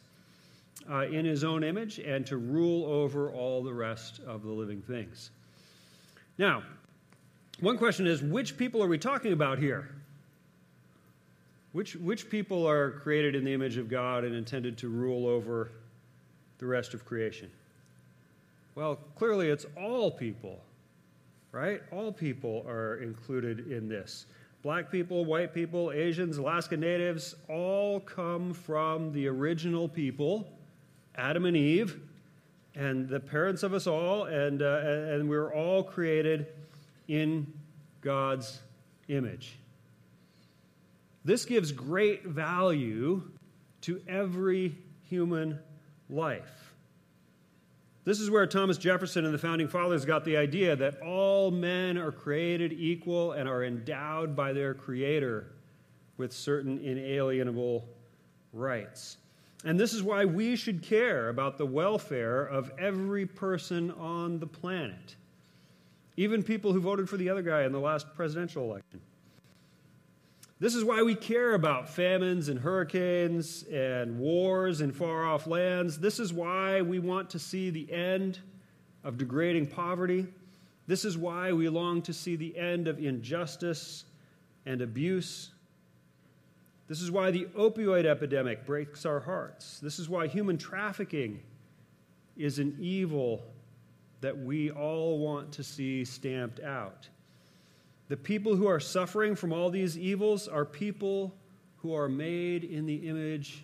uh, 0.90 1.06
in 1.06 1.26
his 1.26 1.44
own 1.44 1.64
image 1.64 2.00
and 2.00 2.26
to 2.28 2.38
rule 2.38 2.86
over 2.86 3.32
all 3.32 3.64
the 3.64 3.74
rest 3.74 4.20
of 4.26 4.44
the 4.44 4.52
living 4.52 4.82
things. 4.82 5.32
Now, 6.38 6.64
one 7.60 7.78
question 7.78 8.08
is 8.08 8.22
which 8.22 8.58
people 8.58 8.82
are 8.82 8.88
we 8.88 8.98
talking 8.98 9.34
about 9.34 9.60
here? 9.60 9.90
Which, 11.74 11.96
which 11.96 12.30
people 12.30 12.68
are 12.68 12.92
created 12.92 13.36
in 13.36 13.46
the 13.46 13.54
image 13.54 13.78
of 13.78 13.90
God 13.90 14.24
and 14.24 14.36
intended 14.36 14.78
to 14.80 14.90
rule 14.90 15.28
over 15.28 15.72
the 16.58 16.66
rest 16.66 16.94
of 16.94 17.06
creation? 17.06 17.50
Well, 18.76 18.96
clearly 19.16 19.50
it's 19.50 19.66
all 19.78 20.12
people, 20.12 20.64
right? 21.52 21.82
All 21.92 22.12
people 22.12 22.66
are 22.68 22.98
included 22.98 23.72
in 23.72 23.90
this. 23.90 24.26
Black 24.64 24.92
people, 24.92 25.26
white 25.26 25.54
people, 25.54 25.92
Asians, 25.92 26.38
Alaska 26.38 26.78
Natives 26.78 27.36
all 27.50 28.00
come 28.00 28.54
from 28.54 29.12
the 29.12 29.28
original 29.28 29.90
people 29.90 30.48
Adam 31.16 31.46
and 31.46 31.58
Eve, 31.58 32.00
and 32.74 33.10
the 33.10 33.20
parents 33.20 33.64
of 33.64 33.74
us 33.74 33.86
all, 33.86 34.26
and, 34.26 34.62
uh, 34.62 34.80
and 34.84 35.30
we're 35.30 35.54
all 35.54 35.84
created 35.84 36.48
in 37.08 37.52
God's 38.00 38.60
image. 39.10 39.58
This 41.26 41.46
gives 41.46 41.72
great 41.72 42.26
value 42.26 43.24
to 43.82 44.02
every 44.08 44.78
human 45.04 45.60
life. 46.10 46.61
This 48.04 48.20
is 48.20 48.32
where 48.32 48.48
Thomas 48.48 48.80
Jefferson 48.80 49.26
and 49.26 49.34
the 49.34 49.38
founding 49.38 49.68
fathers 49.68 50.06
got 50.06 50.26
the 50.26 50.36
idea 50.36 50.76
that 50.76 51.00
all 51.02 51.52
men 51.52 52.00
are 52.00 52.12
created 52.12 52.74
equal 52.74 53.34
and 53.34 53.48
are 53.48 53.64
endowed 53.64 54.36
by 54.36 54.54
their 54.54 54.74
Creator 54.74 55.52
with 56.18 56.34
certain 56.34 56.80
inalienable 56.80 57.88
rights. 58.54 59.18
And 59.64 59.80
this 59.80 59.94
is 59.94 60.02
why 60.02 60.26
we 60.26 60.56
should 60.56 60.82
care 60.82 61.30
about 61.30 61.60
the 61.60 61.66
welfare 61.66 62.44
of 62.44 62.72
every 62.80 63.28
person 63.28 63.92
on 63.92 64.40
the 64.40 64.48
planet, 64.48 65.16
even 66.18 66.42
people 66.42 66.74
who 66.74 66.82
voted 66.82 67.08
for 67.08 67.18
the 67.18 67.30
other 67.30 67.44
guy 67.44 67.64
in 67.64 67.72
the 67.72 67.80
last 67.80 68.08
presidential 68.16 68.64
election. 68.64 69.00
This 70.62 70.76
is 70.76 70.86
why 70.86 71.02
we 71.02 71.16
care 71.16 71.56
about 71.56 71.90
famines 71.90 72.48
and 72.48 72.58
hurricanes 72.58 73.64
and 73.64 74.18
wars 74.18 74.80
in 74.80 74.94
far 74.94 75.26
off 75.26 75.46
lands. 75.46 75.98
This 75.98 76.22
is 76.22 76.32
why 76.32 76.82
we 76.82 77.00
want 77.00 77.30
to 77.32 77.40
see 77.40 77.70
the 77.70 77.92
end 77.92 78.40
of 79.04 79.18
degrading 79.18 79.68
poverty. 79.68 80.26
This 80.88 81.04
is 81.04 81.18
why 81.18 81.52
we 81.52 81.68
long 81.68 82.02
to 82.04 82.14
see 82.14 82.38
the 82.38 82.58
end 82.58 82.88
of 82.88 83.04
injustice 83.04 84.06
and 84.66 84.82
abuse 84.82 85.52
this 86.92 87.02
is 87.02 87.10
why 87.10 87.32
the 87.32 87.46
opioid 87.58 88.04
epidemic 88.04 88.66
breaks 88.66 89.06
our 89.06 89.22
hearts. 89.22 89.80
This 89.80 89.98
is 89.98 90.10
why 90.10 90.28
human 90.28 90.58
trafficking 90.58 91.42
is 92.36 92.60
an 92.60 92.76
evil 92.82 93.46
that 94.20 94.38
we 94.38 94.72
all 94.72 95.18
want 95.20 95.54
to 95.54 95.64
see 95.64 96.04
stamped 96.04 96.60
out. 96.60 97.08
The 98.12 98.18
people 98.18 98.58
who 98.58 98.68
are 98.68 98.82
suffering 98.82 99.36
from 99.36 99.54
all 99.54 99.70
these 99.70 99.98
evils 99.98 100.50
are 100.50 100.66
people 100.66 101.34
who 101.78 101.96
are 101.96 102.10
made 102.10 102.66
in 102.66 102.86
the 102.86 103.08
image 103.08 103.64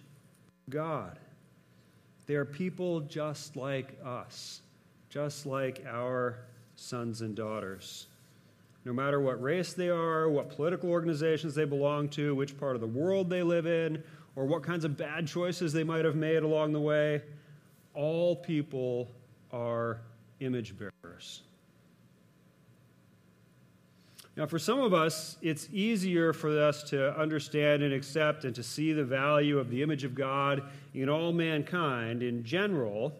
of 0.66 0.74
God. 0.74 1.20
They 2.28 2.36
are 2.36 2.46
people 2.46 3.02
just 3.02 3.58
like 3.58 4.00
us, 4.06 4.62
just 5.10 5.46
like 5.46 5.84
our 5.86 6.38
sons 6.78 7.20
and 7.20 7.36
daughters 7.36 8.08
no 8.86 8.94
matter 8.94 9.20
what 9.20 9.42
race 9.44 9.74
they 9.74 9.90
are, 9.90 10.30
what 10.30 10.50
political 10.50 10.90
organizations 10.90 11.54
they 11.54 11.66
belong 11.66 12.08
to, 12.08 12.34
which 12.34 12.58
part 12.58 12.74
of 12.74 12.80
the 12.80 12.88
world 12.88 13.30
they 13.30 13.44
live 13.44 13.66
in, 13.66 14.02
or 14.38 14.46
what 14.46 14.64
kinds 14.64 14.86
of 14.86 14.96
bad 14.96 15.28
choices 15.28 15.74
they 15.74 15.84
might 15.84 16.06
have 16.06 16.16
made 16.16 16.42
along 16.42 16.72
the 16.72 16.80
way, 16.80 17.22
all 17.94 18.34
people 18.34 19.12
are 19.52 20.00
image 20.40 20.74
bearers. 20.78 21.42
Now, 24.38 24.46
for 24.46 24.60
some 24.60 24.80
of 24.80 24.94
us, 24.94 25.36
it's 25.42 25.68
easier 25.74 26.32
for 26.32 26.62
us 26.62 26.84
to 26.92 27.20
understand 27.20 27.82
and 27.82 27.92
accept 27.92 28.46
and 28.46 28.54
to 28.54 28.62
see 28.62 28.94
the 28.94 29.04
value 29.04 29.58
of 29.58 29.72
the 29.72 29.82
image 29.82 30.04
of 30.04 30.14
God 30.14 30.62
in 30.94 31.10
all 31.10 31.34
mankind 31.34 32.22
in 32.22 32.44
general 32.44 33.20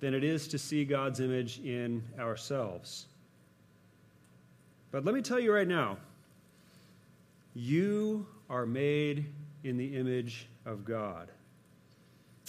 than 0.00 0.12
it 0.12 0.24
is 0.24 0.48
to 0.48 0.58
see 0.58 0.84
God's 0.84 1.20
image 1.20 1.60
in 1.60 2.02
ourselves. 2.18 3.06
But 4.90 5.04
let 5.04 5.14
me 5.14 5.22
tell 5.22 5.38
you 5.38 5.54
right 5.54 5.68
now 5.68 5.96
you 7.54 8.26
are 8.50 8.66
made 8.66 9.26
in 9.62 9.76
the 9.76 9.96
image 9.96 10.48
of 10.66 10.84
God 10.84 11.28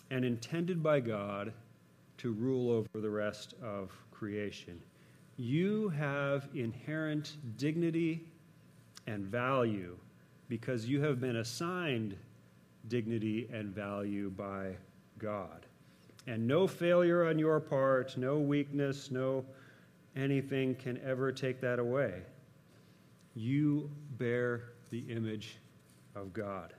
and 0.09 0.25
intended 0.25 0.81
by 0.81 0.99
God 0.99 1.53
to 2.17 2.31
rule 2.31 2.71
over 2.71 3.01
the 3.01 3.09
rest 3.09 3.53
of 3.61 3.91
creation. 4.09 4.81
You 5.37 5.89
have 5.89 6.47
inherent 6.53 7.37
dignity 7.57 8.25
and 9.07 9.25
value 9.25 9.97
because 10.47 10.85
you 10.85 11.01
have 11.01 11.19
been 11.19 11.37
assigned 11.37 12.15
dignity 12.87 13.49
and 13.51 13.73
value 13.73 14.29
by 14.29 14.75
God. 15.17 15.65
And 16.27 16.47
no 16.47 16.67
failure 16.67 17.27
on 17.27 17.37
your 17.37 17.59
part, 17.59 18.17
no 18.17 18.37
weakness, 18.37 19.11
no 19.11 19.45
anything 20.15 20.75
can 20.75 20.99
ever 21.03 21.31
take 21.31 21.59
that 21.61 21.79
away. 21.79 22.21
You 23.35 23.91
bear 24.17 24.69
the 24.89 24.99
image 24.99 25.57
of 26.15 26.33
God. 26.33 26.73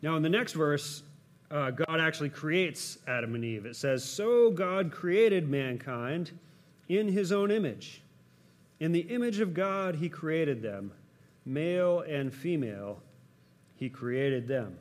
Now, 0.00 0.16
in 0.16 0.22
the 0.22 0.28
next 0.28 0.52
verse, 0.52 1.02
uh, 1.50 1.70
God 1.70 2.00
actually 2.00 2.28
creates 2.28 2.98
Adam 3.06 3.34
and 3.34 3.44
Eve. 3.44 3.66
It 3.66 3.76
says, 3.76 4.04
So 4.04 4.50
God 4.50 4.92
created 4.92 5.48
mankind 5.48 6.32
in 6.88 7.08
his 7.08 7.32
own 7.32 7.50
image. 7.50 8.02
In 8.80 8.92
the 8.92 9.00
image 9.00 9.40
of 9.40 9.54
God, 9.54 9.94
he 9.94 10.08
created 10.08 10.62
them. 10.62 10.92
Male 11.44 12.00
and 12.00 12.32
female, 12.32 13.00
he 13.76 13.88
created 13.88 14.46
them. 14.46 14.76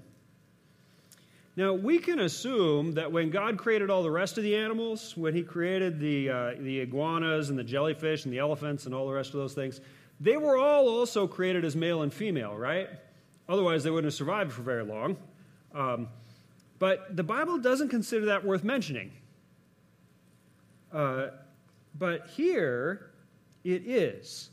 Now, 1.55 1.73
we 1.73 1.97
can 1.97 2.19
assume 2.19 2.93
that 2.93 3.11
when 3.11 3.31
God 3.31 3.57
created 3.57 3.89
all 3.89 4.03
the 4.03 4.11
rest 4.11 4.37
of 4.37 4.43
the 4.43 4.55
animals, 4.55 5.17
when 5.17 5.33
he 5.33 5.41
created 5.41 5.99
the, 5.99 6.29
uh, 6.29 6.51
the 6.59 6.81
iguanas 6.81 7.49
and 7.49 7.57
the 7.57 7.63
jellyfish 7.63 8.25
and 8.25 8.33
the 8.33 8.37
elephants 8.37 8.85
and 8.85 8.93
all 8.93 9.07
the 9.07 9.13
rest 9.13 9.33
of 9.33 9.39
those 9.39 9.55
things, 9.55 9.81
they 10.19 10.37
were 10.37 10.57
all 10.57 10.87
also 10.87 11.25
created 11.25 11.65
as 11.65 11.75
male 11.75 12.03
and 12.03 12.13
female, 12.13 12.55
right? 12.55 12.89
Otherwise, 13.49 13.83
they 13.83 13.89
wouldn't 13.89 14.05
have 14.05 14.13
survived 14.13 14.51
for 14.51 14.61
very 14.61 14.83
long. 14.83 15.17
Um, 15.73 16.09
but 16.79 17.15
the 17.15 17.23
Bible 17.23 17.57
doesn't 17.57 17.89
consider 17.89 18.25
that 18.25 18.45
worth 18.45 18.63
mentioning. 18.63 19.11
Uh, 20.91 21.27
but 21.97 22.27
here 22.27 23.11
it 23.63 23.83
is. 23.85 24.49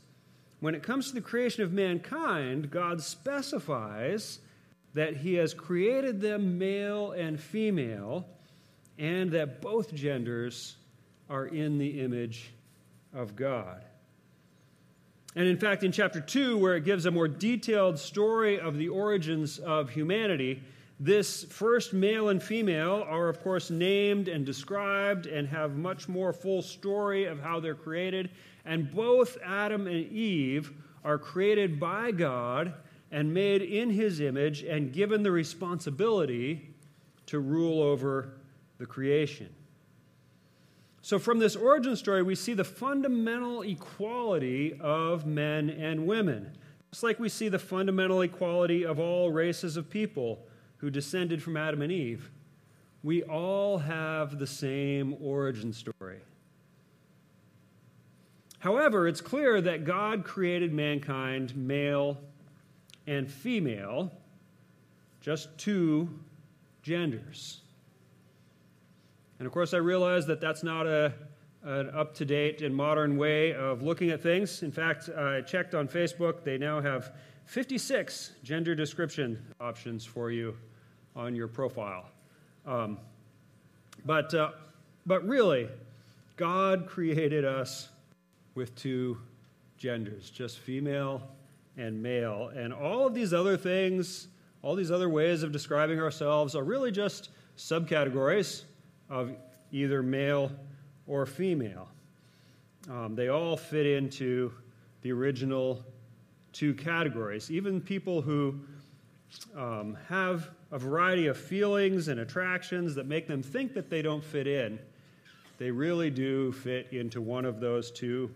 When 0.59 0.75
it 0.75 0.83
comes 0.83 1.09
to 1.09 1.13
the 1.13 1.21
creation 1.21 1.63
of 1.63 1.71
mankind, 1.71 2.71
God 2.71 3.01
specifies 3.01 4.39
that 4.93 5.17
He 5.17 5.35
has 5.35 5.53
created 5.53 6.21
them 6.21 6.57
male 6.57 7.11
and 7.11 7.39
female, 7.39 8.25
and 8.97 9.31
that 9.31 9.61
both 9.61 9.93
genders 9.93 10.77
are 11.29 11.45
in 11.45 11.77
the 11.77 12.01
image 12.01 12.51
of 13.13 13.35
God. 13.35 13.83
And 15.35 15.47
in 15.47 15.57
fact, 15.57 15.83
in 15.83 15.91
chapter 15.91 16.21
2, 16.21 16.57
where 16.57 16.77
it 16.77 16.85
gives 16.85 17.05
a 17.05 17.11
more 17.11 17.27
detailed 17.27 17.99
story 17.99 18.59
of 18.59 18.77
the 18.77 18.87
origins 18.87 19.59
of 19.59 19.89
humanity, 19.89 20.63
this 20.99 21.43
first 21.43 21.93
male 21.93 22.29
and 22.29 22.41
female 22.41 23.05
are, 23.07 23.27
of 23.27 23.41
course, 23.41 23.69
named 23.69 24.29
and 24.29 24.45
described 24.45 25.25
and 25.25 25.47
have 25.47 25.75
much 25.75 26.07
more 26.07 26.31
full 26.31 26.61
story 26.61 27.25
of 27.25 27.39
how 27.39 27.59
they're 27.59 27.75
created. 27.75 28.29
And 28.63 28.89
both 28.89 29.37
Adam 29.43 29.87
and 29.87 30.09
Eve 30.11 30.71
are 31.03 31.17
created 31.17 31.79
by 31.79 32.11
God 32.11 32.73
and 33.11 33.33
made 33.33 33.61
in 33.61 33.89
his 33.89 34.21
image 34.21 34.63
and 34.63 34.93
given 34.93 35.21
the 35.21 35.31
responsibility 35.31 36.73
to 37.25 37.39
rule 37.39 37.81
over 37.81 38.37
the 38.77 38.85
creation. 38.85 39.49
So, 41.01 41.19
from 41.19 41.37
this 41.37 41.55
origin 41.55 41.95
story, 41.95 42.23
we 42.23 42.33
see 42.35 42.53
the 42.53 42.63
fundamental 42.63 43.61
equality 43.61 44.79
of 44.79 45.25
men 45.25 45.69
and 45.69 46.07
women, 46.07 46.57
just 46.91 47.03
like 47.03 47.19
we 47.19 47.29
see 47.29 47.47
the 47.47 47.59
fundamental 47.59 48.21
equality 48.21 48.85
of 48.85 48.99
all 48.99 49.31
races 49.31 49.77
of 49.77 49.89
people 49.89 50.47
who 50.85 50.91
descended 50.91 51.41
from 51.41 51.57
Adam 51.57 51.81
and 51.81 51.91
Eve. 51.91 52.29
We 53.01 53.23
all 53.23 53.79
have 53.79 54.37
the 54.37 54.45
same 54.45 55.15
origin 55.19 55.73
story. 55.73 56.19
However, 58.59 59.07
it's 59.07 59.19
clear 59.19 59.61
that 59.61 59.83
God 59.83 60.23
created 60.23 60.71
mankind 60.71 61.55
male 61.55 62.19
and 63.07 63.27
female, 63.27 64.11
just 65.21 65.57
two 65.57 66.07
genders. 66.83 67.61
And 69.39 69.47
of 69.47 69.51
course, 69.51 69.73
I 69.73 69.77
realize 69.77 70.27
that 70.27 70.39
that's 70.39 70.61
not 70.61 70.85
a, 70.85 71.11
an 71.63 71.89
up 71.95 72.13
to 72.17 72.25
date 72.25 72.61
and 72.61 72.75
modern 72.75 73.17
way 73.17 73.55
of 73.55 73.81
looking 73.81 74.11
at 74.11 74.21
things. 74.21 74.61
In 74.61 74.71
fact, 74.71 75.09
I 75.09 75.41
checked 75.41 75.73
on 75.73 75.87
Facebook, 75.87 76.43
they 76.43 76.59
now 76.59 76.79
have 76.79 77.11
56 77.45 78.33
gender 78.43 78.75
description 78.75 79.43
options 79.59 80.05
for 80.05 80.29
you 80.29 80.55
on 81.15 81.35
your 81.35 81.47
profile. 81.47 82.05
Um, 82.65 82.97
but, 84.05 84.33
uh, 84.33 84.51
but 85.05 85.25
really, 85.27 85.69
God 86.35 86.87
created 86.87 87.45
us 87.45 87.89
with 88.55 88.75
two 88.75 89.17
genders, 89.77 90.29
just 90.29 90.59
female 90.59 91.21
and 91.77 92.01
male. 92.01 92.51
And 92.55 92.73
all 92.73 93.07
of 93.07 93.13
these 93.13 93.33
other 93.33 93.57
things, 93.57 94.27
all 94.61 94.75
these 94.75 94.91
other 94.91 95.09
ways 95.09 95.43
of 95.43 95.51
describing 95.51 95.99
ourselves, 95.99 96.55
are 96.55 96.63
really 96.63 96.91
just 96.91 97.29
subcategories 97.57 98.63
of 99.09 99.31
either 99.71 100.01
male 100.01 100.51
or 101.07 101.25
female. 101.25 101.87
Um, 102.89 103.15
they 103.15 103.29
all 103.29 103.57
fit 103.57 103.85
into 103.85 104.53
the 105.01 105.11
original 105.11 105.83
two 106.53 106.73
categories. 106.73 107.51
Even 107.51 107.81
people 107.81 108.21
who 108.21 108.59
um, 109.55 109.97
have 110.07 110.49
a 110.71 110.79
variety 110.79 111.27
of 111.27 111.37
feelings 111.37 112.07
and 112.07 112.19
attractions 112.19 112.95
that 112.95 113.05
make 113.05 113.27
them 113.27 113.41
think 113.41 113.73
that 113.73 113.89
they 113.89 114.01
don't 114.01 114.23
fit 114.23 114.47
in, 114.47 114.79
they 115.57 115.71
really 115.71 116.09
do 116.09 116.51
fit 116.51 116.91
into 116.91 117.21
one 117.21 117.45
of 117.45 117.59
those 117.59 117.91
two 117.91 118.29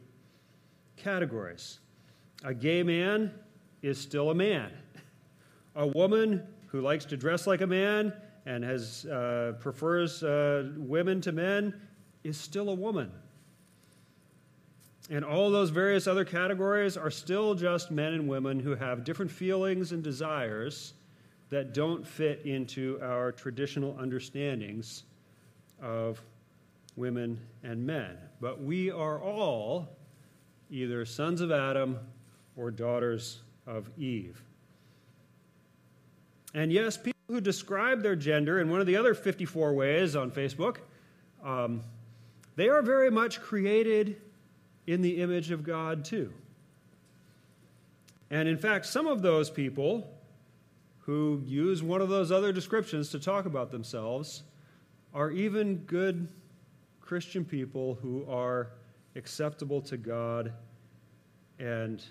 categories. 0.95 1.79
A 2.43 2.53
gay 2.53 2.83
man 2.83 3.31
is 3.81 3.99
still 3.99 4.31
a 4.31 4.35
man. 4.35 4.71
A 5.75 5.87
woman 5.87 6.45
who 6.67 6.81
likes 6.81 7.05
to 7.05 7.17
dress 7.17 7.47
like 7.47 7.61
a 7.61 7.67
man 7.67 8.13
and 8.45 8.63
has, 8.63 9.05
uh, 9.05 9.53
prefers 9.59 10.23
uh, 10.23 10.69
women 10.77 11.21
to 11.21 11.31
men 11.31 11.73
is 12.23 12.37
still 12.37 12.69
a 12.69 12.73
woman. 12.73 13.11
And 15.09 15.25
all 15.25 15.49
those 15.49 15.71
various 15.71 16.05
other 16.05 16.23
categories 16.23 16.95
are 16.95 17.09
still 17.09 17.55
just 17.55 17.89
men 17.89 18.13
and 18.13 18.27
women 18.27 18.59
who 18.59 18.75
have 18.75 19.03
different 19.03 19.31
feelings 19.31 19.91
and 19.91 20.03
desires 20.03 20.93
that 21.49 21.73
don't 21.73 22.05
fit 22.05 22.45
into 22.45 22.99
our 23.01 23.31
traditional 23.31 23.97
understandings 23.99 25.03
of 25.81 26.21
women 26.95 27.39
and 27.63 27.85
men. 27.85 28.17
But 28.39 28.61
we 28.61 28.91
are 28.91 29.19
all 29.19 29.89
either 30.69 31.05
sons 31.05 31.41
of 31.41 31.51
Adam 31.51 31.97
or 32.55 32.69
daughters 32.69 33.41
of 33.65 33.89
Eve. 33.97 34.43
And 36.53 36.71
yes, 36.71 36.97
people 36.97 37.13
who 37.27 37.41
describe 37.41 38.03
their 38.03 38.15
gender 38.15 38.59
in 38.59 38.69
one 38.69 38.79
of 38.79 38.87
the 38.87 38.95
other 38.95 39.15
54 39.15 39.73
ways 39.73 40.15
on 40.15 40.29
Facebook, 40.29 40.77
um, 41.43 41.81
they 42.55 42.69
are 42.69 42.81
very 42.81 43.09
much 43.09 43.41
created 43.41 44.21
in 44.87 45.01
the 45.01 45.21
image 45.21 45.51
of 45.51 45.63
God 45.63 46.03
too. 46.05 46.33
And 48.31 48.47
in 48.47 48.57
fact, 48.57 48.85
some 48.85 49.07
of 49.07 49.21
those 49.21 49.49
people 49.49 50.15
who 50.99 51.41
use 51.45 51.81
one 51.81 52.01
of 52.01 52.09
those 52.09 52.31
other 52.31 52.51
descriptions 52.51 53.09
to 53.09 53.19
talk 53.19 53.45
about 53.45 53.71
themselves 53.71 54.43
are 55.13 55.31
even 55.31 55.77
good 55.77 56.27
Christian 57.01 57.43
people 57.43 57.95
who 57.95 58.23
are 58.29 58.73
acceptable 59.15 59.81
to 59.81 59.97
God 59.97 60.53
and 61.57 62.03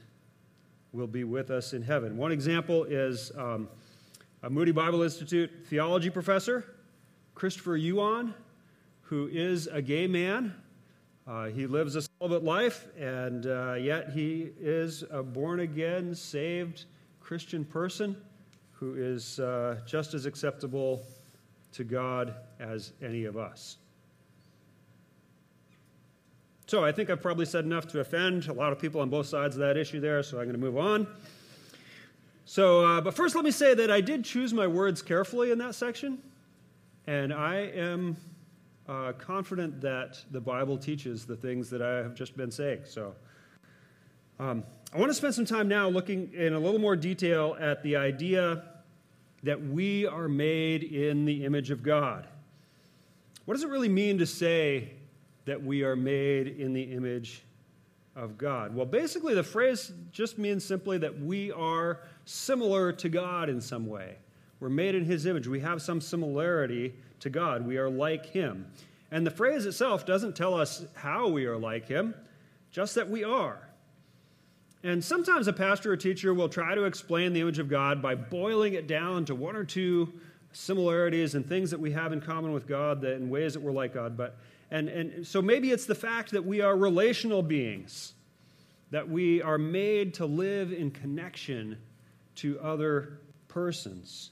will 0.92 1.06
be 1.06 1.22
with 1.22 1.50
us 1.50 1.72
in 1.72 1.82
heaven. 1.82 2.16
One 2.16 2.32
example 2.32 2.84
is 2.84 3.30
um, 3.36 3.68
a 4.42 4.50
Moody 4.50 4.72
Bible 4.72 5.02
Institute 5.02 5.50
theology 5.66 6.10
professor, 6.10 6.74
Christopher 7.34 7.76
Yuan, 7.76 8.34
who 9.02 9.28
is 9.30 9.68
a 9.68 9.80
gay 9.80 10.08
man. 10.08 10.54
Uh, 11.26 11.46
he 11.46 11.66
lives 11.66 11.94
a 11.94 12.07
celibate 12.18 12.42
life, 12.42 12.86
and 12.98 13.46
uh, 13.46 13.74
yet 13.74 14.10
he 14.10 14.50
is 14.60 15.04
a 15.10 15.22
born 15.22 15.60
again, 15.60 16.12
saved 16.14 16.86
Christian 17.20 17.64
person 17.64 18.16
who 18.72 18.94
is 18.94 19.38
uh, 19.38 19.78
just 19.86 20.14
as 20.14 20.26
acceptable 20.26 21.02
to 21.72 21.84
God 21.84 22.34
as 22.58 22.92
any 23.02 23.24
of 23.24 23.36
us. 23.36 23.76
So 26.66 26.84
I 26.84 26.90
think 26.90 27.08
I've 27.08 27.22
probably 27.22 27.46
said 27.46 27.64
enough 27.64 27.86
to 27.88 28.00
offend 28.00 28.48
a 28.48 28.52
lot 28.52 28.72
of 28.72 28.80
people 28.80 29.00
on 29.00 29.08
both 29.08 29.26
sides 29.26 29.54
of 29.54 29.60
that 29.60 29.76
issue 29.76 30.00
there, 30.00 30.22
so 30.22 30.38
I'm 30.38 30.44
going 30.44 30.56
to 30.56 30.60
move 30.60 30.76
on. 30.76 31.06
So, 32.46 32.84
uh, 32.84 33.00
but 33.00 33.14
first, 33.14 33.36
let 33.36 33.44
me 33.44 33.50
say 33.52 33.74
that 33.74 33.90
I 33.90 34.00
did 34.00 34.24
choose 34.24 34.52
my 34.52 34.66
words 34.66 35.02
carefully 35.02 35.52
in 35.52 35.58
that 35.58 35.74
section. 35.74 36.18
And 37.06 37.32
I 37.32 37.56
am 37.74 38.16
uh, 38.88 39.12
confident 39.12 39.80
that 39.82 40.18
the 40.30 40.40
Bible 40.40 40.78
teaches 40.78 41.26
the 41.26 41.36
things 41.36 41.68
that 41.70 41.82
I 41.82 41.98
have 41.98 42.14
just 42.14 42.36
been 42.36 42.50
saying. 42.50 42.80
So 42.84 43.14
um, 44.40 44.64
I 44.92 44.98
want 44.98 45.10
to 45.10 45.14
spend 45.14 45.34
some 45.34 45.44
time 45.44 45.68
now 45.68 45.88
looking 45.88 46.32
in 46.32 46.54
a 46.54 46.58
little 46.58 46.80
more 46.80 46.96
detail 46.96 47.56
at 47.60 47.82
the 47.82 47.96
idea 47.96 48.64
that 49.42 49.62
we 49.62 50.06
are 50.06 50.28
made 50.28 50.82
in 50.82 51.24
the 51.26 51.44
image 51.44 51.70
of 51.70 51.82
God. 51.82 52.26
What 53.44 53.54
does 53.54 53.62
it 53.62 53.68
really 53.68 53.88
mean 53.88 54.18
to 54.18 54.26
say 54.26 54.92
that 55.44 55.62
we 55.62 55.82
are 55.82 55.96
made 55.96 56.48
in 56.48 56.72
the 56.72 56.82
image 56.82 57.42
of 58.16 58.38
God? 58.38 58.74
Well, 58.74 58.86
basically, 58.86 59.34
the 59.34 59.44
phrase 59.44 59.92
just 60.12 60.38
means 60.38 60.64
simply 60.64 60.98
that 60.98 61.20
we 61.20 61.52
are 61.52 62.00
similar 62.24 62.92
to 62.92 63.08
God 63.08 63.48
in 63.48 63.60
some 63.60 63.86
way. 63.86 64.16
We're 64.60 64.68
made 64.70 64.94
in 64.94 65.04
His 65.04 65.24
image. 65.26 65.46
We 65.46 65.60
have 65.60 65.80
some 65.80 66.00
similarity 66.00 66.94
to 67.20 67.30
God. 67.30 67.66
We 67.66 67.78
are 67.78 67.90
like 67.90 68.26
Him. 68.26 68.66
And 69.10 69.26
the 69.26 69.30
phrase 69.30 69.66
itself 69.66 70.04
doesn't 70.04 70.36
tell 70.36 70.54
us 70.54 70.84
how 70.94 71.28
we 71.28 71.46
are 71.46 71.56
like 71.56 71.86
Him, 71.86 72.14
just 72.70 72.94
that 72.96 73.08
we 73.08 73.24
are. 73.24 73.68
And 74.84 75.02
sometimes 75.02 75.48
a 75.48 75.52
pastor 75.52 75.92
or 75.92 75.96
teacher 75.96 76.32
will 76.32 76.48
try 76.48 76.74
to 76.74 76.84
explain 76.84 77.32
the 77.32 77.40
image 77.40 77.58
of 77.58 77.68
God 77.68 78.00
by 78.00 78.14
boiling 78.14 78.74
it 78.74 78.86
down 78.86 79.24
to 79.24 79.34
one 79.34 79.56
or 79.56 79.64
two 79.64 80.12
similarities 80.52 81.34
and 81.34 81.46
things 81.46 81.70
that 81.70 81.80
we 81.80 81.92
have 81.92 82.12
in 82.12 82.20
common 82.20 82.52
with 82.52 82.66
God 82.66 83.00
that 83.00 83.14
in 83.14 83.28
ways 83.28 83.54
that 83.54 83.60
we're 83.60 83.72
like 83.72 83.94
God. 83.94 84.16
But 84.16 84.38
and, 84.70 84.88
and 84.88 85.26
so 85.26 85.40
maybe 85.40 85.70
it's 85.70 85.86
the 85.86 85.94
fact 85.94 86.30
that 86.32 86.44
we 86.44 86.60
are 86.60 86.76
relational 86.76 87.42
beings, 87.42 88.12
that 88.90 89.08
we 89.08 89.42
are 89.42 89.58
made 89.58 90.14
to 90.14 90.26
live 90.26 90.72
in 90.72 90.90
connection 90.90 91.78
to 92.36 92.60
other 92.60 93.20
persons. 93.48 94.30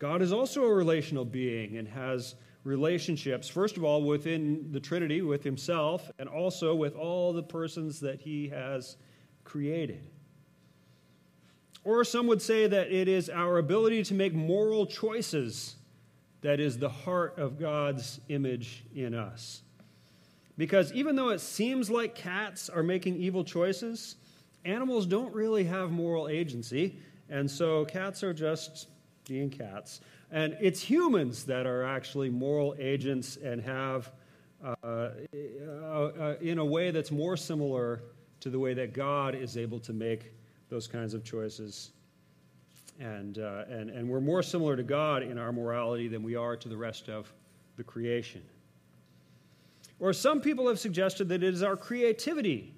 God 0.00 0.22
is 0.22 0.32
also 0.32 0.64
a 0.64 0.74
relational 0.74 1.26
being 1.26 1.76
and 1.76 1.86
has 1.86 2.34
relationships, 2.64 3.48
first 3.48 3.76
of 3.76 3.84
all, 3.84 4.02
within 4.02 4.72
the 4.72 4.80
Trinity, 4.80 5.20
with 5.20 5.44
Himself, 5.44 6.10
and 6.18 6.26
also 6.26 6.74
with 6.74 6.96
all 6.96 7.34
the 7.34 7.42
persons 7.42 8.00
that 8.00 8.18
He 8.18 8.48
has 8.48 8.96
created. 9.44 10.10
Or 11.84 12.02
some 12.02 12.26
would 12.28 12.40
say 12.40 12.66
that 12.66 12.90
it 12.90 13.08
is 13.08 13.28
our 13.28 13.58
ability 13.58 14.02
to 14.04 14.14
make 14.14 14.34
moral 14.34 14.86
choices 14.86 15.76
that 16.40 16.60
is 16.60 16.78
the 16.78 16.88
heart 16.88 17.38
of 17.38 17.58
God's 17.58 18.20
image 18.30 18.84
in 18.94 19.14
us. 19.14 19.60
Because 20.56 20.92
even 20.94 21.14
though 21.14 21.28
it 21.28 21.42
seems 21.42 21.90
like 21.90 22.14
cats 22.14 22.70
are 22.70 22.82
making 22.82 23.16
evil 23.16 23.44
choices, 23.44 24.16
animals 24.64 25.04
don't 25.04 25.34
really 25.34 25.64
have 25.64 25.90
moral 25.90 26.26
agency, 26.28 26.98
and 27.28 27.50
so 27.50 27.84
cats 27.84 28.22
are 28.22 28.32
just 28.32 28.88
being 29.30 29.48
cats. 29.48 30.00
And 30.32 30.56
it's 30.60 30.82
humans 30.82 31.44
that 31.44 31.64
are 31.64 31.84
actually 31.84 32.30
moral 32.30 32.74
agents 32.80 33.36
and 33.36 33.62
have, 33.62 34.10
uh, 34.64 34.74
uh, 34.82 35.08
uh, 35.32 36.34
in 36.40 36.58
a 36.58 36.64
way 36.64 36.90
that's 36.90 37.12
more 37.12 37.36
similar 37.36 38.02
to 38.40 38.50
the 38.50 38.58
way 38.58 38.74
that 38.74 38.92
God 38.92 39.36
is 39.36 39.56
able 39.56 39.78
to 39.80 39.92
make 39.92 40.32
those 40.68 40.88
kinds 40.88 41.14
of 41.14 41.22
choices. 41.22 41.92
And, 42.98 43.38
uh, 43.38 43.66
and, 43.70 43.88
and 43.88 44.08
we're 44.08 44.20
more 44.20 44.42
similar 44.42 44.76
to 44.76 44.82
God 44.82 45.22
in 45.22 45.38
our 45.38 45.52
morality 45.52 46.08
than 46.08 46.24
we 46.24 46.34
are 46.34 46.56
to 46.56 46.68
the 46.68 46.76
rest 46.76 47.08
of 47.08 47.32
the 47.76 47.84
creation. 47.84 48.42
Or 50.00 50.12
some 50.12 50.40
people 50.40 50.66
have 50.66 50.80
suggested 50.80 51.28
that 51.28 51.44
it 51.44 51.54
is 51.54 51.62
our 51.62 51.76
creativity 51.76 52.74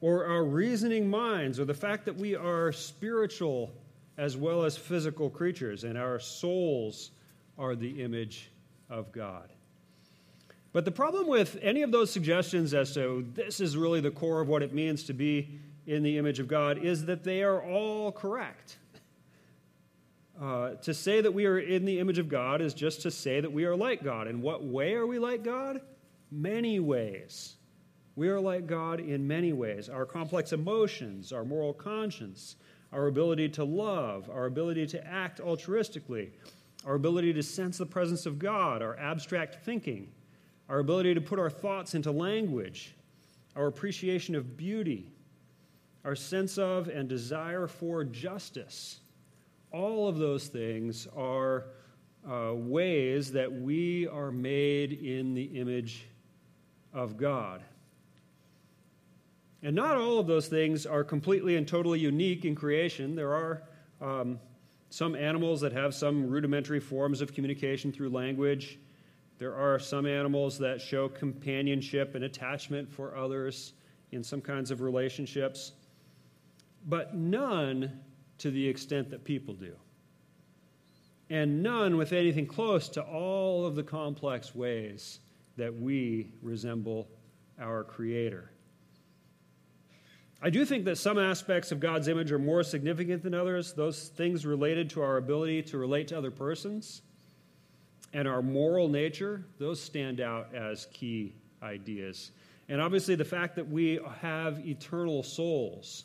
or 0.00 0.26
our 0.26 0.42
reasoning 0.42 1.08
minds 1.08 1.60
or 1.60 1.64
the 1.64 1.74
fact 1.74 2.04
that 2.06 2.16
we 2.16 2.34
are 2.34 2.72
spiritual 2.72 3.72
as 4.18 4.36
well 4.36 4.64
as 4.64 4.76
physical 4.76 5.28
creatures 5.28 5.84
and 5.84 5.98
our 5.98 6.18
souls 6.18 7.10
are 7.58 7.74
the 7.74 8.02
image 8.02 8.50
of 8.88 9.12
God. 9.12 9.50
But 10.72 10.84
the 10.84 10.92
problem 10.92 11.26
with 11.26 11.58
any 11.62 11.82
of 11.82 11.90
those 11.90 12.10
suggestions 12.10 12.74
as 12.74 12.92
to 12.94 13.26
this 13.34 13.60
is 13.60 13.76
really 13.76 14.00
the 14.00 14.10
core 14.10 14.40
of 14.40 14.48
what 14.48 14.62
it 14.62 14.74
means 14.74 15.04
to 15.04 15.14
be 15.14 15.58
in 15.86 16.02
the 16.02 16.18
image 16.18 16.38
of 16.38 16.48
God 16.48 16.84
is 16.84 17.06
that 17.06 17.24
they 17.24 17.42
are 17.42 17.62
all 17.62 18.12
correct. 18.12 18.76
Uh, 20.40 20.74
to 20.74 20.92
say 20.92 21.22
that 21.22 21.32
we 21.32 21.46
are 21.46 21.58
in 21.58 21.86
the 21.86 21.98
image 21.98 22.18
of 22.18 22.28
God 22.28 22.60
is 22.60 22.74
just 22.74 23.00
to 23.02 23.10
say 23.10 23.40
that 23.40 23.50
we 23.50 23.64
are 23.64 23.74
like 23.74 24.04
God. 24.04 24.26
In 24.26 24.42
what 24.42 24.62
way 24.62 24.94
are 24.94 25.06
we 25.06 25.18
like 25.18 25.42
God? 25.42 25.80
Many 26.30 26.78
ways. 26.78 27.56
We 28.16 28.28
are 28.28 28.40
like 28.40 28.66
God 28.66 29.00
in 29.00 29.26
many 29.26 29.54
ways. 29.54 29.88
Our 29.88 30.04
complex 30.04 30.52
emotions, 30.52 31.32
our 31.32 31.44
moral 31.44 31.72
conscience, 31.72 32.56
our 32.92 33.06
ability 33.06 33.48
to 33.50 33.64
love, 33.64 34.30
our 34.30 34.46
ability 34.46 34.86
to 34.86 35.06
act 35.06 35.40
altruistically, 35.40 36.30
our 36.84 36.94
ability 36.94 37.32
to 37.32 37.42
sense 37.42 37.78
the 37.78 37.86
presence 37.86 38.26
of 38.26 38.38
God, 38.38 38.82
our 38.82 38.96
abstract 38.98 39.64
thinking, 39.64 40.08
our 40.68 40.78
ability 40.78 41.14
to 41.14 41.20
put 41.20 41.38
our 41.38 41.50
thoughts 41.50 41.94
into 41.94 42.10
language, 42.10 42.94
our 43.54 43.66
appreciation 43.66 44.34
of 44.34 44.56
beauty, 44.56 45.12
our 46.04 46.14
sense 46.14 46.58
of 46.58 46.88
and 46.88 47.08
desire 47.08 47.66
for 47.66 48.04
justice. 48.04 49.00
All 49.72 50.08
of 50.08 50.18
those 50.18 50.46
things 50.46 51.08
are 51.16 51.66
uh, 52.30 52.52
ways 52.54 53.32
that 53.32 53.52
we 53.52 54.06
are 54.08 54.30
made 54.30 54.92
in 54.92 55.34
the 55.34 55.44
image 55.44 56.06
of 56.92 57.16
God. 57.16 57.62
And 59.66 59.74
not 59.74 59.96
all 59.96 60.20
of 60.20 60.28
those 60.28 60.46
things 60.46 60.86
are 60.86 61.02
completely 61.02 61.56
and 61.56 61.66
totally 61.66 61.98
unique 61.98 62.44
in 62.44 62.54
creation. 62.54 63.16
There 63.16 63.34
are 63.34 63.64
um, 64.00 64.38
some 64.90 65.16
animals 65.16 65.60
that 65.62 65.72
have 65.72 65.92
some 65.92 66.28
rudimentary 66.28 66.78
forms 66.78 67.20
of 67.20 67.34
communication 67.34 67.90
through 67.90 68.10
language. 68.10 68.78
There 69.40 69.56
are 69.56 69.80
some 69.80 70.06
animals 70.06 70.56
that 70.58 70.80
show 70.80 71.08
companionship 71.08 72.14
and 72.14 72.22
attachment 72.22 72.88
for 72.92 73.16
others 73.16 73.72
in 74.12 74.22
some 74.22 74.40
kinds 74.40 74.70
of 74.70 74.82
relationships, 74.82 75.72
but 76.86 77.16
none 77.16 77.98
to 78.38 78.52
the 78.52 78.68
extent 78.68 79.10
that 79.10 79.24
people 79.24 79.54
do. 79.54 79.74
And 81.28 81.60
none 81.60 81.96
with 81.96 82.12
anything 82.12 82.46
close 82.46 82.88
to 82.90 83.02
all 83.02 83.66
of 83.66 83.74
the 83.74 83.82
complex 83.82 84.54
ways 84.54 85.18
that 85.56 85.74
we 85.74 86.30
resemble 86.40 87.08
our 87.58 87.82
Creator. 87.82 88.52
I 90.42 90.50
do 90.50 90.64
think 90.64 90.84
that 90.84 90.98
some 90.98 91.18
aspects 91.18 91.72
of 91.72 91.80
God's 91.80 92.08
image 92.08 92.30
are 92.30 92.38
more 92.38 92.62
significant 92.62 93.22
than 93.22 93.32
others, 93.32 93.72
those 93.72 94.08
things 94.08 94.44
related 94.44 94.90
to 94.90 95.02
our 95.02 95.16
ability 95.16 95.62
to 95.64 95.78
relate 95.78 96.08
to 96.08 96.18
other 96.18 96.30
persons 96.30 97.02
and 98.12 98.28
our 98.28 98.42
moral 98.42 98.88
nature, 98.88 99.44
those 99.58 99.80
stand 99.80 100.20
out 100.20 100.54
as 100.54 100.86
key 100.92 101.34
ideas. 101.62 102.32
And 102.68 102.80
obviously, 102.80 103.14
the 103.14 103.24
fact 103.24 103.54
that 103.56 103.68
we 103.68 104.00
have 104.20 104.66
eternal 104.66 105.22
souls 105.22 106.04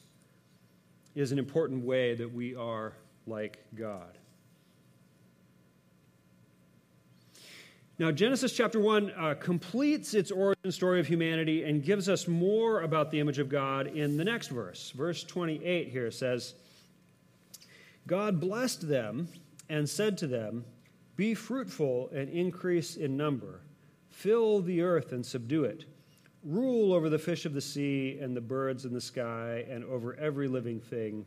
is 1.15 1.31
an 1.31 1.39
important 1.39 1.83
way 1.83 2.15
that 2.15 2.31
we 2.31 2.55
are 2.55 2.93
like 3.27 3.59
God. 3.75 4.17
Now, 8.01 8.09
Genesis 8.09 8.51
chapter 8.51 8.79
1 8.79 9.11
uh, 9.11 9.35
completes 9.35 10.15
its 10.15 10.31
origin 10.31 10.71
story 10.71 10.99
of 10.99 11.05
humanity 11.05 11.65
and 11.65 11.83
gives 11.83 12.09
us 12.09 12.27
more 12.27 12.81
about 12.81 13.11
the 13.11 13.19
image 13.19 13.37
of 13.37 13.47
God 13.47 13.85
in 13.85 14.17
the 14.17 14.23
next 14.23 14.47
verse. 14.47 14.89
Verse 14.89 15.23
28 15.23 15.89
here 15.89 16.09
says, 16.09 16.55
God 18.07 18.39
blessed 18.39 18.89
them 18.89 19.27
and 19.69 19.87
said 19.87 20.17
to 20.17 20.25
them, 20.25 20.65
be 21.15 21.35
fruitful 21.35 22.09
and 22.11 22.27
increase 22.29 22.95
in 22.95 23.15
number. 23.15 23.61
Fill 24.09 24.63
the 24.63 24.81
earth 24.81 25.11
and 25.11 25.23
subdue 25.23 25.65
it. 25.65 25.85
Rule 26.43 26.93
over 26.93 27.07
the 27.07 27.19
fish 27.19 27.45
of 27.45 27.53
the 27.53 27.61
sea 27.61 28.17
and 28.19 28.35
the 28.35 28.41
birds 28.41 28.83
in 28.83 28.95
the 28.95 28.99
sky 28.99 29.63
and 29.69 29.83
over 29.83 30.15
every 30.15 30.47
living 30.47 30.79
thing 30.79 31.23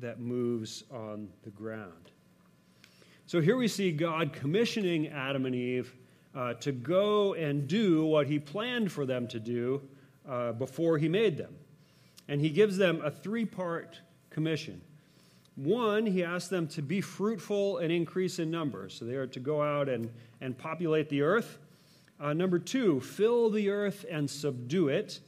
that 0.00 0.20
moves 0.20 0.84
on 0.90 1.28
the 1.42 1.50
ground. 1.50 2.12
So 3.26 3.40
here 3.40 3.56
we 3.56 3.66
see 3.66 3.90
God 3.90 4.32
commissioning 4.32 5.08
Adam 5.08 5.46
and 5.46 5.54
Eve 5.54 5.92
uh, 6.32 6.54
to 6.54 6.70
go 6.70 7.34
and 7.34 7.66
do 7.66 8.04
what 8.04 8.28
he 8.28 8.38
planned 8.38 8.92
for 8.92 9.04
them 9.04 9.26
to 9.28 9.40
do 9.40 9.82
uh, 10.28 10.52
before 10.52 10.96
he 10.96 11.08
made 11.08 11.36
them. 11.36 11.52
And 12.28 12.40
he 12.40 12.50
gives 12.50 12.76
them 12.76 13.00
a 13.02 13.10
three 13.10 13.44
part 13.44 13.98
commission. 14.30 14.80
One, 15.56 16.06
he 16.06 16.22
asks 16.22 16.48
them 16.48 16.68
to 16.68 16.82
be 16.82 17.00
fruitful 17.00 17.78
and 17.78 17.90
increase 17.90 18.38
in 18.38 18.48
number. 18.48 18.88
So 18.88 19.04
they 19.04 19.14
are 19.14 19.26
to 19.26 19.40
go 19.40 19.60
out 19.60 19.88
and, 19.88 20.08
and 20.40 20.56
populate 20.56 21.08
the 21.08 21.22
earth. 21.22 21.58
Uh, 22.20 22.32
number 22.32 22.60
two, 22.60 23.00
fill 23.00 23.50
the 23.50 23.70
earth 23.70 24.04
and 24.08 24.30
subdue 24.30 24.88
it. 24.88 25.18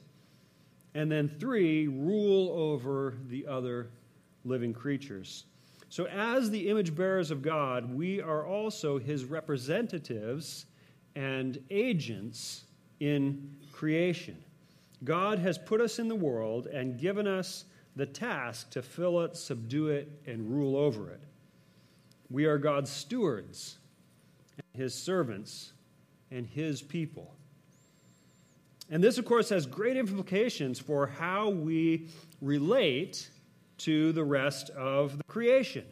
And 0.94 1.11
then 1.11 1.28
three, 1.28 1.88
rule 1.88 2.50
over 2.50 3.14
the 3.28 3.46
other 3.46 3.90
living 4.44 4.72
creatures. 4.72 5.46
So, 5.90 6.07
as 6.07 6.51
the 6.51 6.68
image 6.68 6.94
bearers 6.94 7.31
of 7.31 7.40
God, 7.40 7.94
we 7.94 8.20
are 8.20 8.46
also 8.46 8.98
his 8.98 9.24
representatives 9.24 10.66
and 11.16 11.59
agents 11.70 12.64
in 13.01 13.57
creation. 13.72 14.37
God 15.05 15.38
has 15.38 15.57
put 15.57 15.81
us 15.81 15.98
in 15.98 16.09
the 16.09 16.14
world 16.14 16.66
and 16.66 16.98
given 16.98 17.27
us 17.27 17.64
the 17.96 18.07
task 18.07 18.70
to 18.70 18.83
fill 18.83 19.20
it, 19.22 19.37
subdue 19.37 19.88
it, 19.88 20.11
and 20.27 20.51
rule 20.51 20.77
over 20.77 21.11
it. 21.11 21.22
We 22.31 22.44
are 22.44 22.59
God's 22.59 22.90
stewards. 22.90 23.79
his 24.74 24.94
servants, 24.94 25.72
and 26.31 26.46
his 26.46 26.83
people. 26.83 27.35
And 28.90 29.03
this, 29.03 29.18
of 29.18 29.24
course, 29.24 29.48
has 29.51 29.66
great 29.66 29.96
implications 29.96 30.79
for 30.79 31.07
how 31.07 31.51
we 31.51 32.09
relate 32.40 33.29
to 33.78 34.12
the 34.12 34.24
rest 34.24 34.70
of 34.70 35.18
the 35.18 35.24
creation. 35.24 35.84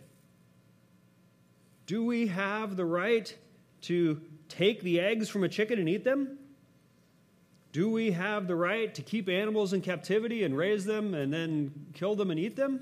Do 1.87 2.05
we 2.05 2.27
have 2.27 2.77
the 2.77 2.85
right 2.85 3.35
to 3.83 4.21
take 4.49 4.83
the 4.83 5.01
eggs 5.01 5.29
from 5.29 5.45
a 5.45 5.49
chicken 5.49 5.79
and 5.79 5.89
eat 5.89 6.05
them? 6.05 6.39
Do 7.73 7.91
we 7.91 8.13
have 8.13 8.47
the 8.49 8.57
right 8.57 8.95
to 8.95 9.03
keep 9.03 9.29
animals 9.29 9.73
in 9.73 9.83
captivity 9.83 10.45
and 10.45 10.57
raise 10.57 10.85
them 10.85 11.15
and 11.15 11.33
then 11.33 11.73
kill 11.95 12.17
them 12.17 12.31
and 12.31 12.41
eat 12.41 12.57
them? 12.57 12.81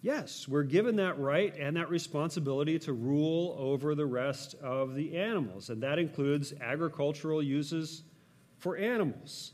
Yes, 0.00 0.46
we're 0.46 0.62
given 0.62 0.96
that 0.96 1.18
right 1.18 1.54
and 1.58 1.76
that 1.76 1.90
responsibility 1.90 2.78
to 2.80 2.92
rule 2.92 3.56
over 3.58 3.96
the 3.96 4.06
rest 4.06 4.54
of 4.62 4.94
the 4.94 5.16
animals, 5.16 5.70
and 5.70 5.82
that 5.82 5.98
includes 5.98 6.52
agricultural 6.60 7.42
uses 7.42 8.04
for 8.58 8.76
animals. 8.76 9.52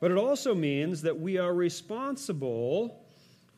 But 0.00 0.10
it 0.10 0.16
also 0.16 0.54
means 0.54 1.02
that 1.02 1.18
we 1.18 1.38
are 1.38 1.54
responsible 1.54 3.04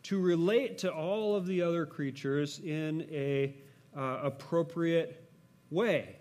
to 0.04 0.18
relate 0.18 0.78
to 0.78 0.92
all 0.92 1.36
of 1.36 1.46
the 1.46 1.60
other 1.60 1.84
creatures 1.84 2.58
in 2.60 3.06
a 3.10 3.54
uh, 3.96 4.20
appropriate 4.22 5.30
way. 5.70 6.16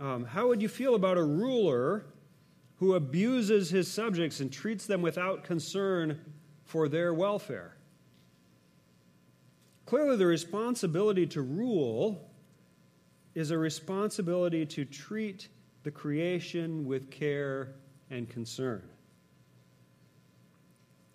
Um, 0.00 0.24
how 0.24 0.48
would 0.48 0.60
you 0.60 0.68
feel 0.68 0.96
about 0.96 1.16
a 1.16 1.22
ruler 1.22 2.06
who 2.76 2.94
abuses 2.94 3.70
his 3.70 3.88
subjects 3.88 4.40
and 4.40 4.52
treats 4.52 4.86
them 4.86 5.02
without 5.02 5.44
concern 5.44 6.18
for 6.64 6.88
their 6.88 7.14
welfare? 7.14 7.76
Clearly, 9.86 10.16
the 10.16 10.26
responsibility 10.26 11.26
to 11.28 11.42
rule 11.42 12.28
is 13.34 13.50
a 13.50 13.58
responsibility 13.58 14.66
to 14.66 14.84
treat 14.84 15.48
the 15.84 15.90
creation 15.90 16.84
with 16.84 17.10
care 17.10 17.74
and 18.10 18.28
concern. 18.28 18.82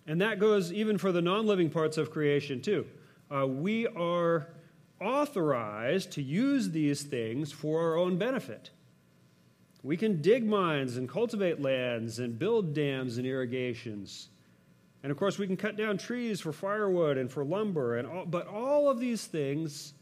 And 0.08 0.22
that 0.22 0.40
goes 0.40 0.72
even 0.72 0.98
for 0.98 1.12
the 1.12 1.22
non 1.22 1.46
living 1.46 1.70
parts 1.70 1.98
of 1.98 2.10
creation, 2.10 2.62
too. 2.62 2.88
Uh, 3.30 3.46
we 3.46 3.86
are 3.88 4.48
authorized 5.02 6.12
to 6.14 6.22
use 6.22 6.72
these 6.72 7.04
things 7.04 7.52
for 7.52 7.82
our 7.82 7.98
own 7.98 8.18
benefit. 8.18 8.72
We 9.84 9.98
can 9.98 10.22
dig 10.22 10.46
mines 10.46 10.98
and 10.98 11.08
cultivate 11.08 11.62
lands 11.62 12.20
and 12.20 12.40
build 12.40 12.74
dams 12.74 13.18
and 13.18 13.28
irrigations. 13.28 14.30
And 15.04 15.12
of 15.12 15.18
course, 15.18 15.38
we 15.38 15.46
can 15.46 15.58
cut 15.58 15.78
down 15.78 15.98
trees 15.98 16.42
for 16.42 16.52
firewood 16.52 17.18
and 17.18 17.30
for 17.32 17.46
lumber, 17.46 17.98
and 17.98 18.08
all, 18.08 18.26
but 18.26 18.48
all 18.48 18.90
of 18.90 19.00
these 19.00 19.26
things 19.26 19.94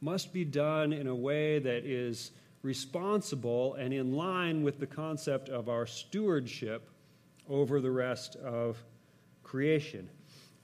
must 0.00 0.32
be 0.32 0.44
done 0.44 0.92
in 0.92 1.06
a 1.06 1.14
way 1.14 1.58
that 1.58 1.84
is 1.84 2.30
responsible 2.62 3.74
and 3.74 3.92
in 3.92 4.12
line 4.12 4.62
with 4.62 4.78
the 4.78 4.86
concept 4.86 5.48
of 5.48 5.68
our 5.68 5.86
stewardship 5.86 6.88
over 7.48 7.80
the 7.80 7.90
rest 7.90 8.36
of 8.36 8.82
creation. 9.54 10.10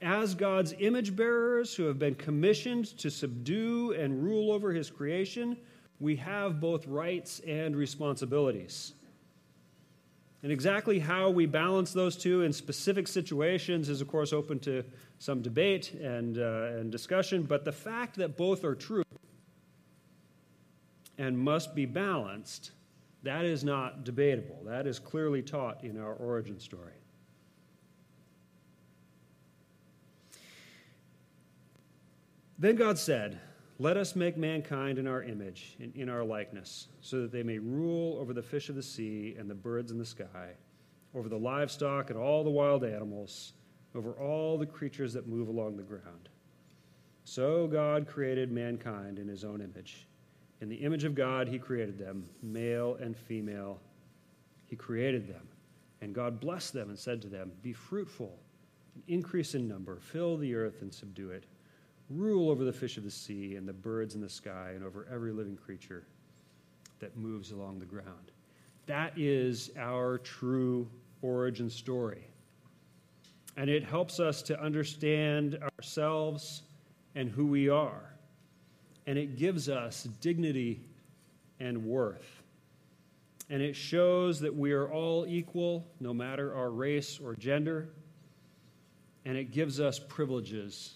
As 0.01 0.35
God's 0.35 0.73
image 0.79 1.15
bearers 1.15 1.73
who 1.73 1.83
have 1.83 1.97
been 1.97 2.13
commissioned 2.13 2.87
to 2.97 3.09
subdue 3.09 3.93
and 3.93 4.21
rule 4.21 4.51
over 4.51 4.73
his 4.73 4.89
creation, 4.89 5.55
we 6.01 6.17
have 6.17 6.59
both 6.59 6.85
rights 6.87 7.39
and 7.47 7.73
responsibilities. 7.73 8.91
And 10.43 10.51
exactly 10.51 10.99
how 10.99 11.29
we 11.29 11.45
balance 11.45 11.93
those 11.93 12.17
two 12.17 12.41
in 12.41 12.51
specific 12.51 13.07
situations 13.07 13.87
is, 13.87 14.01
of 14.01 14.09
course, 14.09 14.33
open 14.33 14.59
to 14.59 14.83
some 15.19 15.41
debate 15.41 15.93
and, 15.93 16.37
uh, 16.37 16.77
and 16.77 16.91
discussion, 16.91 17.43
but 17.43 17.63
the 17.63 17.71
fact 17.71 18.17
that 18.17 18.35
both 18.35 18.65
are 18.65 18.75
true 18.75 19.05
and 21.17 21.39
must 21.39 21.73
be 21.75 21.85
balanced, 21.85 22.71
that 23.23 23.45
is 23.45 23.63
not 23.63 24.03
debatable. 24.03 24.61
That 24.65 24.85
is 24.85 24.99
clearly 24.99 25.41
taught 25.41 25.81
in 25.81 25.97
our 25.97 26.15
origin 26.15 26.59
story. 26.59 27.00
Then 32.61 32.75
God 32.75 32.99
said, 32.99 33.39
let 33.79 33.97
us 33.97 34.15
make 34.15 34.37
mankind 34.37 34.99
in 34.99 35.07
our 35.07 35.23
image 35.23 35.75
and 35.79 35.91
in 35.95 36.07
our 36.07 36.23
likeness, 36.23 36.89
so 37.01 37.23
that 37.23 37.31
they 37.31 37.41
may 37.41 37.57
rule 37.57 38.19
over 38.19 38.31
the 38.31 38.43
fish 38.43 38.69
of 38.69 38.75
the 38.75 38.83
sea 38.83 39.35
and 39.39 39.49
the 39.49 39.55
birds 39.55 39.89
in 39.89 39.97
the 39.97 40.05
sky, 40.05 40.51
over 41.15 41.27
the 41.27 41.39
livestock 41.39 42.11
and 42.11 42.19
all 42.19 42.43
the 42.43 42.51
wild 42.51 42.83
animals, 42.83 43.53
over 43.95 44.11
all 44.11 44.59
the 44.59 44.67
creatures 44.67 45.13
that 45.13 45.27
move 45.27 45.47
along 45.47 45.77
the 45.77 45.81
ground. 45.81 46.29
So 47.23 47.65
God 47.65 48.05
created 48.05 48.51
mankind 48.51 49.17
in 49.17 49.27
his 49.27 49.43
own 49.43 49.61
image. 49.61 50.05
In 50.61 50.69
the 50.69 50.75
image 50.75 51.03
of 51.03 51.15
God, 51.15 51.47
he 51.47 51.57
created 51.57 51.97
them, 51.97 52.29
male 52.43 52.99
and 53.01 53.17
female. 53.17 53.79
He 54.67 54.75
created 54.75 55.27
them. 55.27 55.47
And 56.01 56.13
God 56.13 56.39
blessed 56.39 56.73
them 56.73 56.89
and 56.89 56.99
said 56.99 57.23
to 57.23 57.27
them, 57.27 57.51
Be 57.63 57.73
fruitful, 57.73 58.37
increase 59.07 59.55
in 59.55 59.67
number, 59.67 59.97
fill 59.99 60.37
the 60.37 60.53
earth 60.53 60.83
and 60.83 60.93
subdue 60.93 61.31
it 61.31 61.45
rule 62.15 62.49
over 62.49 62.63
the 62.63 62.73
fish 62.73 62.97
of 62.97 63.03
the 63.03 63.11
sea 63.11 63.55
and 63.55 63.67
the 63.67 63.73
birds 63.73 64.15
in 64.15 64.21
the 64.21 64.29
sky 64.29 64.71
and 64.75 64.83
over 64.83 65.07
every 65.11 65.31
living 65.31 65.55
creature 65.55 66.05
that 66.99 67.17
moves 67.17 67.51
along 67.51 67.79
the 67.79 67.85
ground. 67.85 68.31
That 68.85 69.13
is 69.17 69.71
our 69.77 70.17
true 70.17 70.87
origin 71.21 71.69
story. 71.69 72.27
And 73.57 73.69
it 73.69 73.83
helps 73.83 74.19
us 74.19 74.41
to 74.43 74.61
understand 74.61 75.59
ourselves 75.77 76.63
and 77.15 77.29
who 77.29 77.45
we 77.45 77.69
are. 77.69 78.13
And 79.07 79.17
it 79.17 79.37
gives 79.37 79.67
us 79.69 80.03
dignity 80.21 80.81
and 81.59 81.85
worth. 81.85 82.41
And 83.49 83.61
it 83.61 83.75
shows 83.75 84.39
that 84.39 84.55
we 84.55 84.71
are 84.71 84.89
all 84.89 85.25
equal, 85.27 85.85
no 85.99 86.13
matter 86.13 86.55
our 86.55 86.69
race 86.69 87.19
or 87.21 87.35
gender. 87.35 87.89
And 89.25 89.37
it 89.37 89.51
gives 89.51 89.79
us 89.79 89.99
privileges 89.99 90.95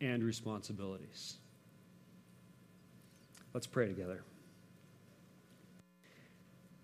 and 0.00 0.22
responsibilities. 0.22 1.36
Let's 3.52 3.66
pray 3.66 3.88
together. 3.88 4.22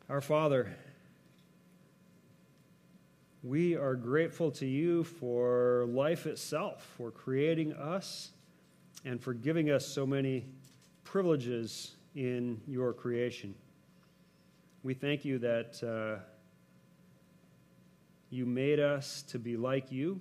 Our 0.08 0.20
Father, 0.20 0.76
we 3.42 3.76
are 3.76 3.94
grateful 3.94 4.50
to 4.52 4.66
you 4.66 5.04
for 5.04 5.86
life 5.88 6.26
itself, 6.26 6.84
for 6.96 7.10
creating 7.10 7.72
us, 7.72 8.30
and 9.04 9.20
for 9.20 9.34
giving 9.34 9.70
us 9.70 9.86
so 9.86 10.06
many 10.06 10.46
privileges 11.04 11.94
in 12.14 12.60
your 12.66 12.92
creation. 12.92 13.54
We 14.82 14.94
thank 14.94 15.24
you 15.24 15.38
that 15.38 15.82
uh, 15.82 16.22
you 18.30 18.46
made 18.46 18.80
us 18.80 19.22
to 19.28 19.38
be 19.38 19.56
like 19.56 19.92
you 19.92 20.20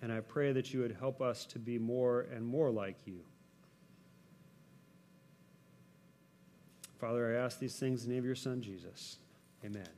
and 0.00 0.12
I 0.12 0.20
pray 0.20 0.52
that 0.52 0.72
you 0.72 0.80
would 0.80 0.96
help 0.98 1.20
us 1.20 1.44
to 1.46 1.58
be 1.58 1.78
more 1.78 2.26
and 2.34 2.46
more 2.46 2.70
like 2.70 2.96
you. 3.06 3.20
Father, 7.00 7.36
I 7.36 7.44
ask 7.44 7.58
these 7.58 7.76
things 7.76 8.02
in 8.02 8.08
the 8.08 8.14
name 8.14 8.22
of 8.22 8.26
your 8.26 8.34
Son, 8.34 8.60
Jesus. 8.60 9.18
Amen. 9.64 9.97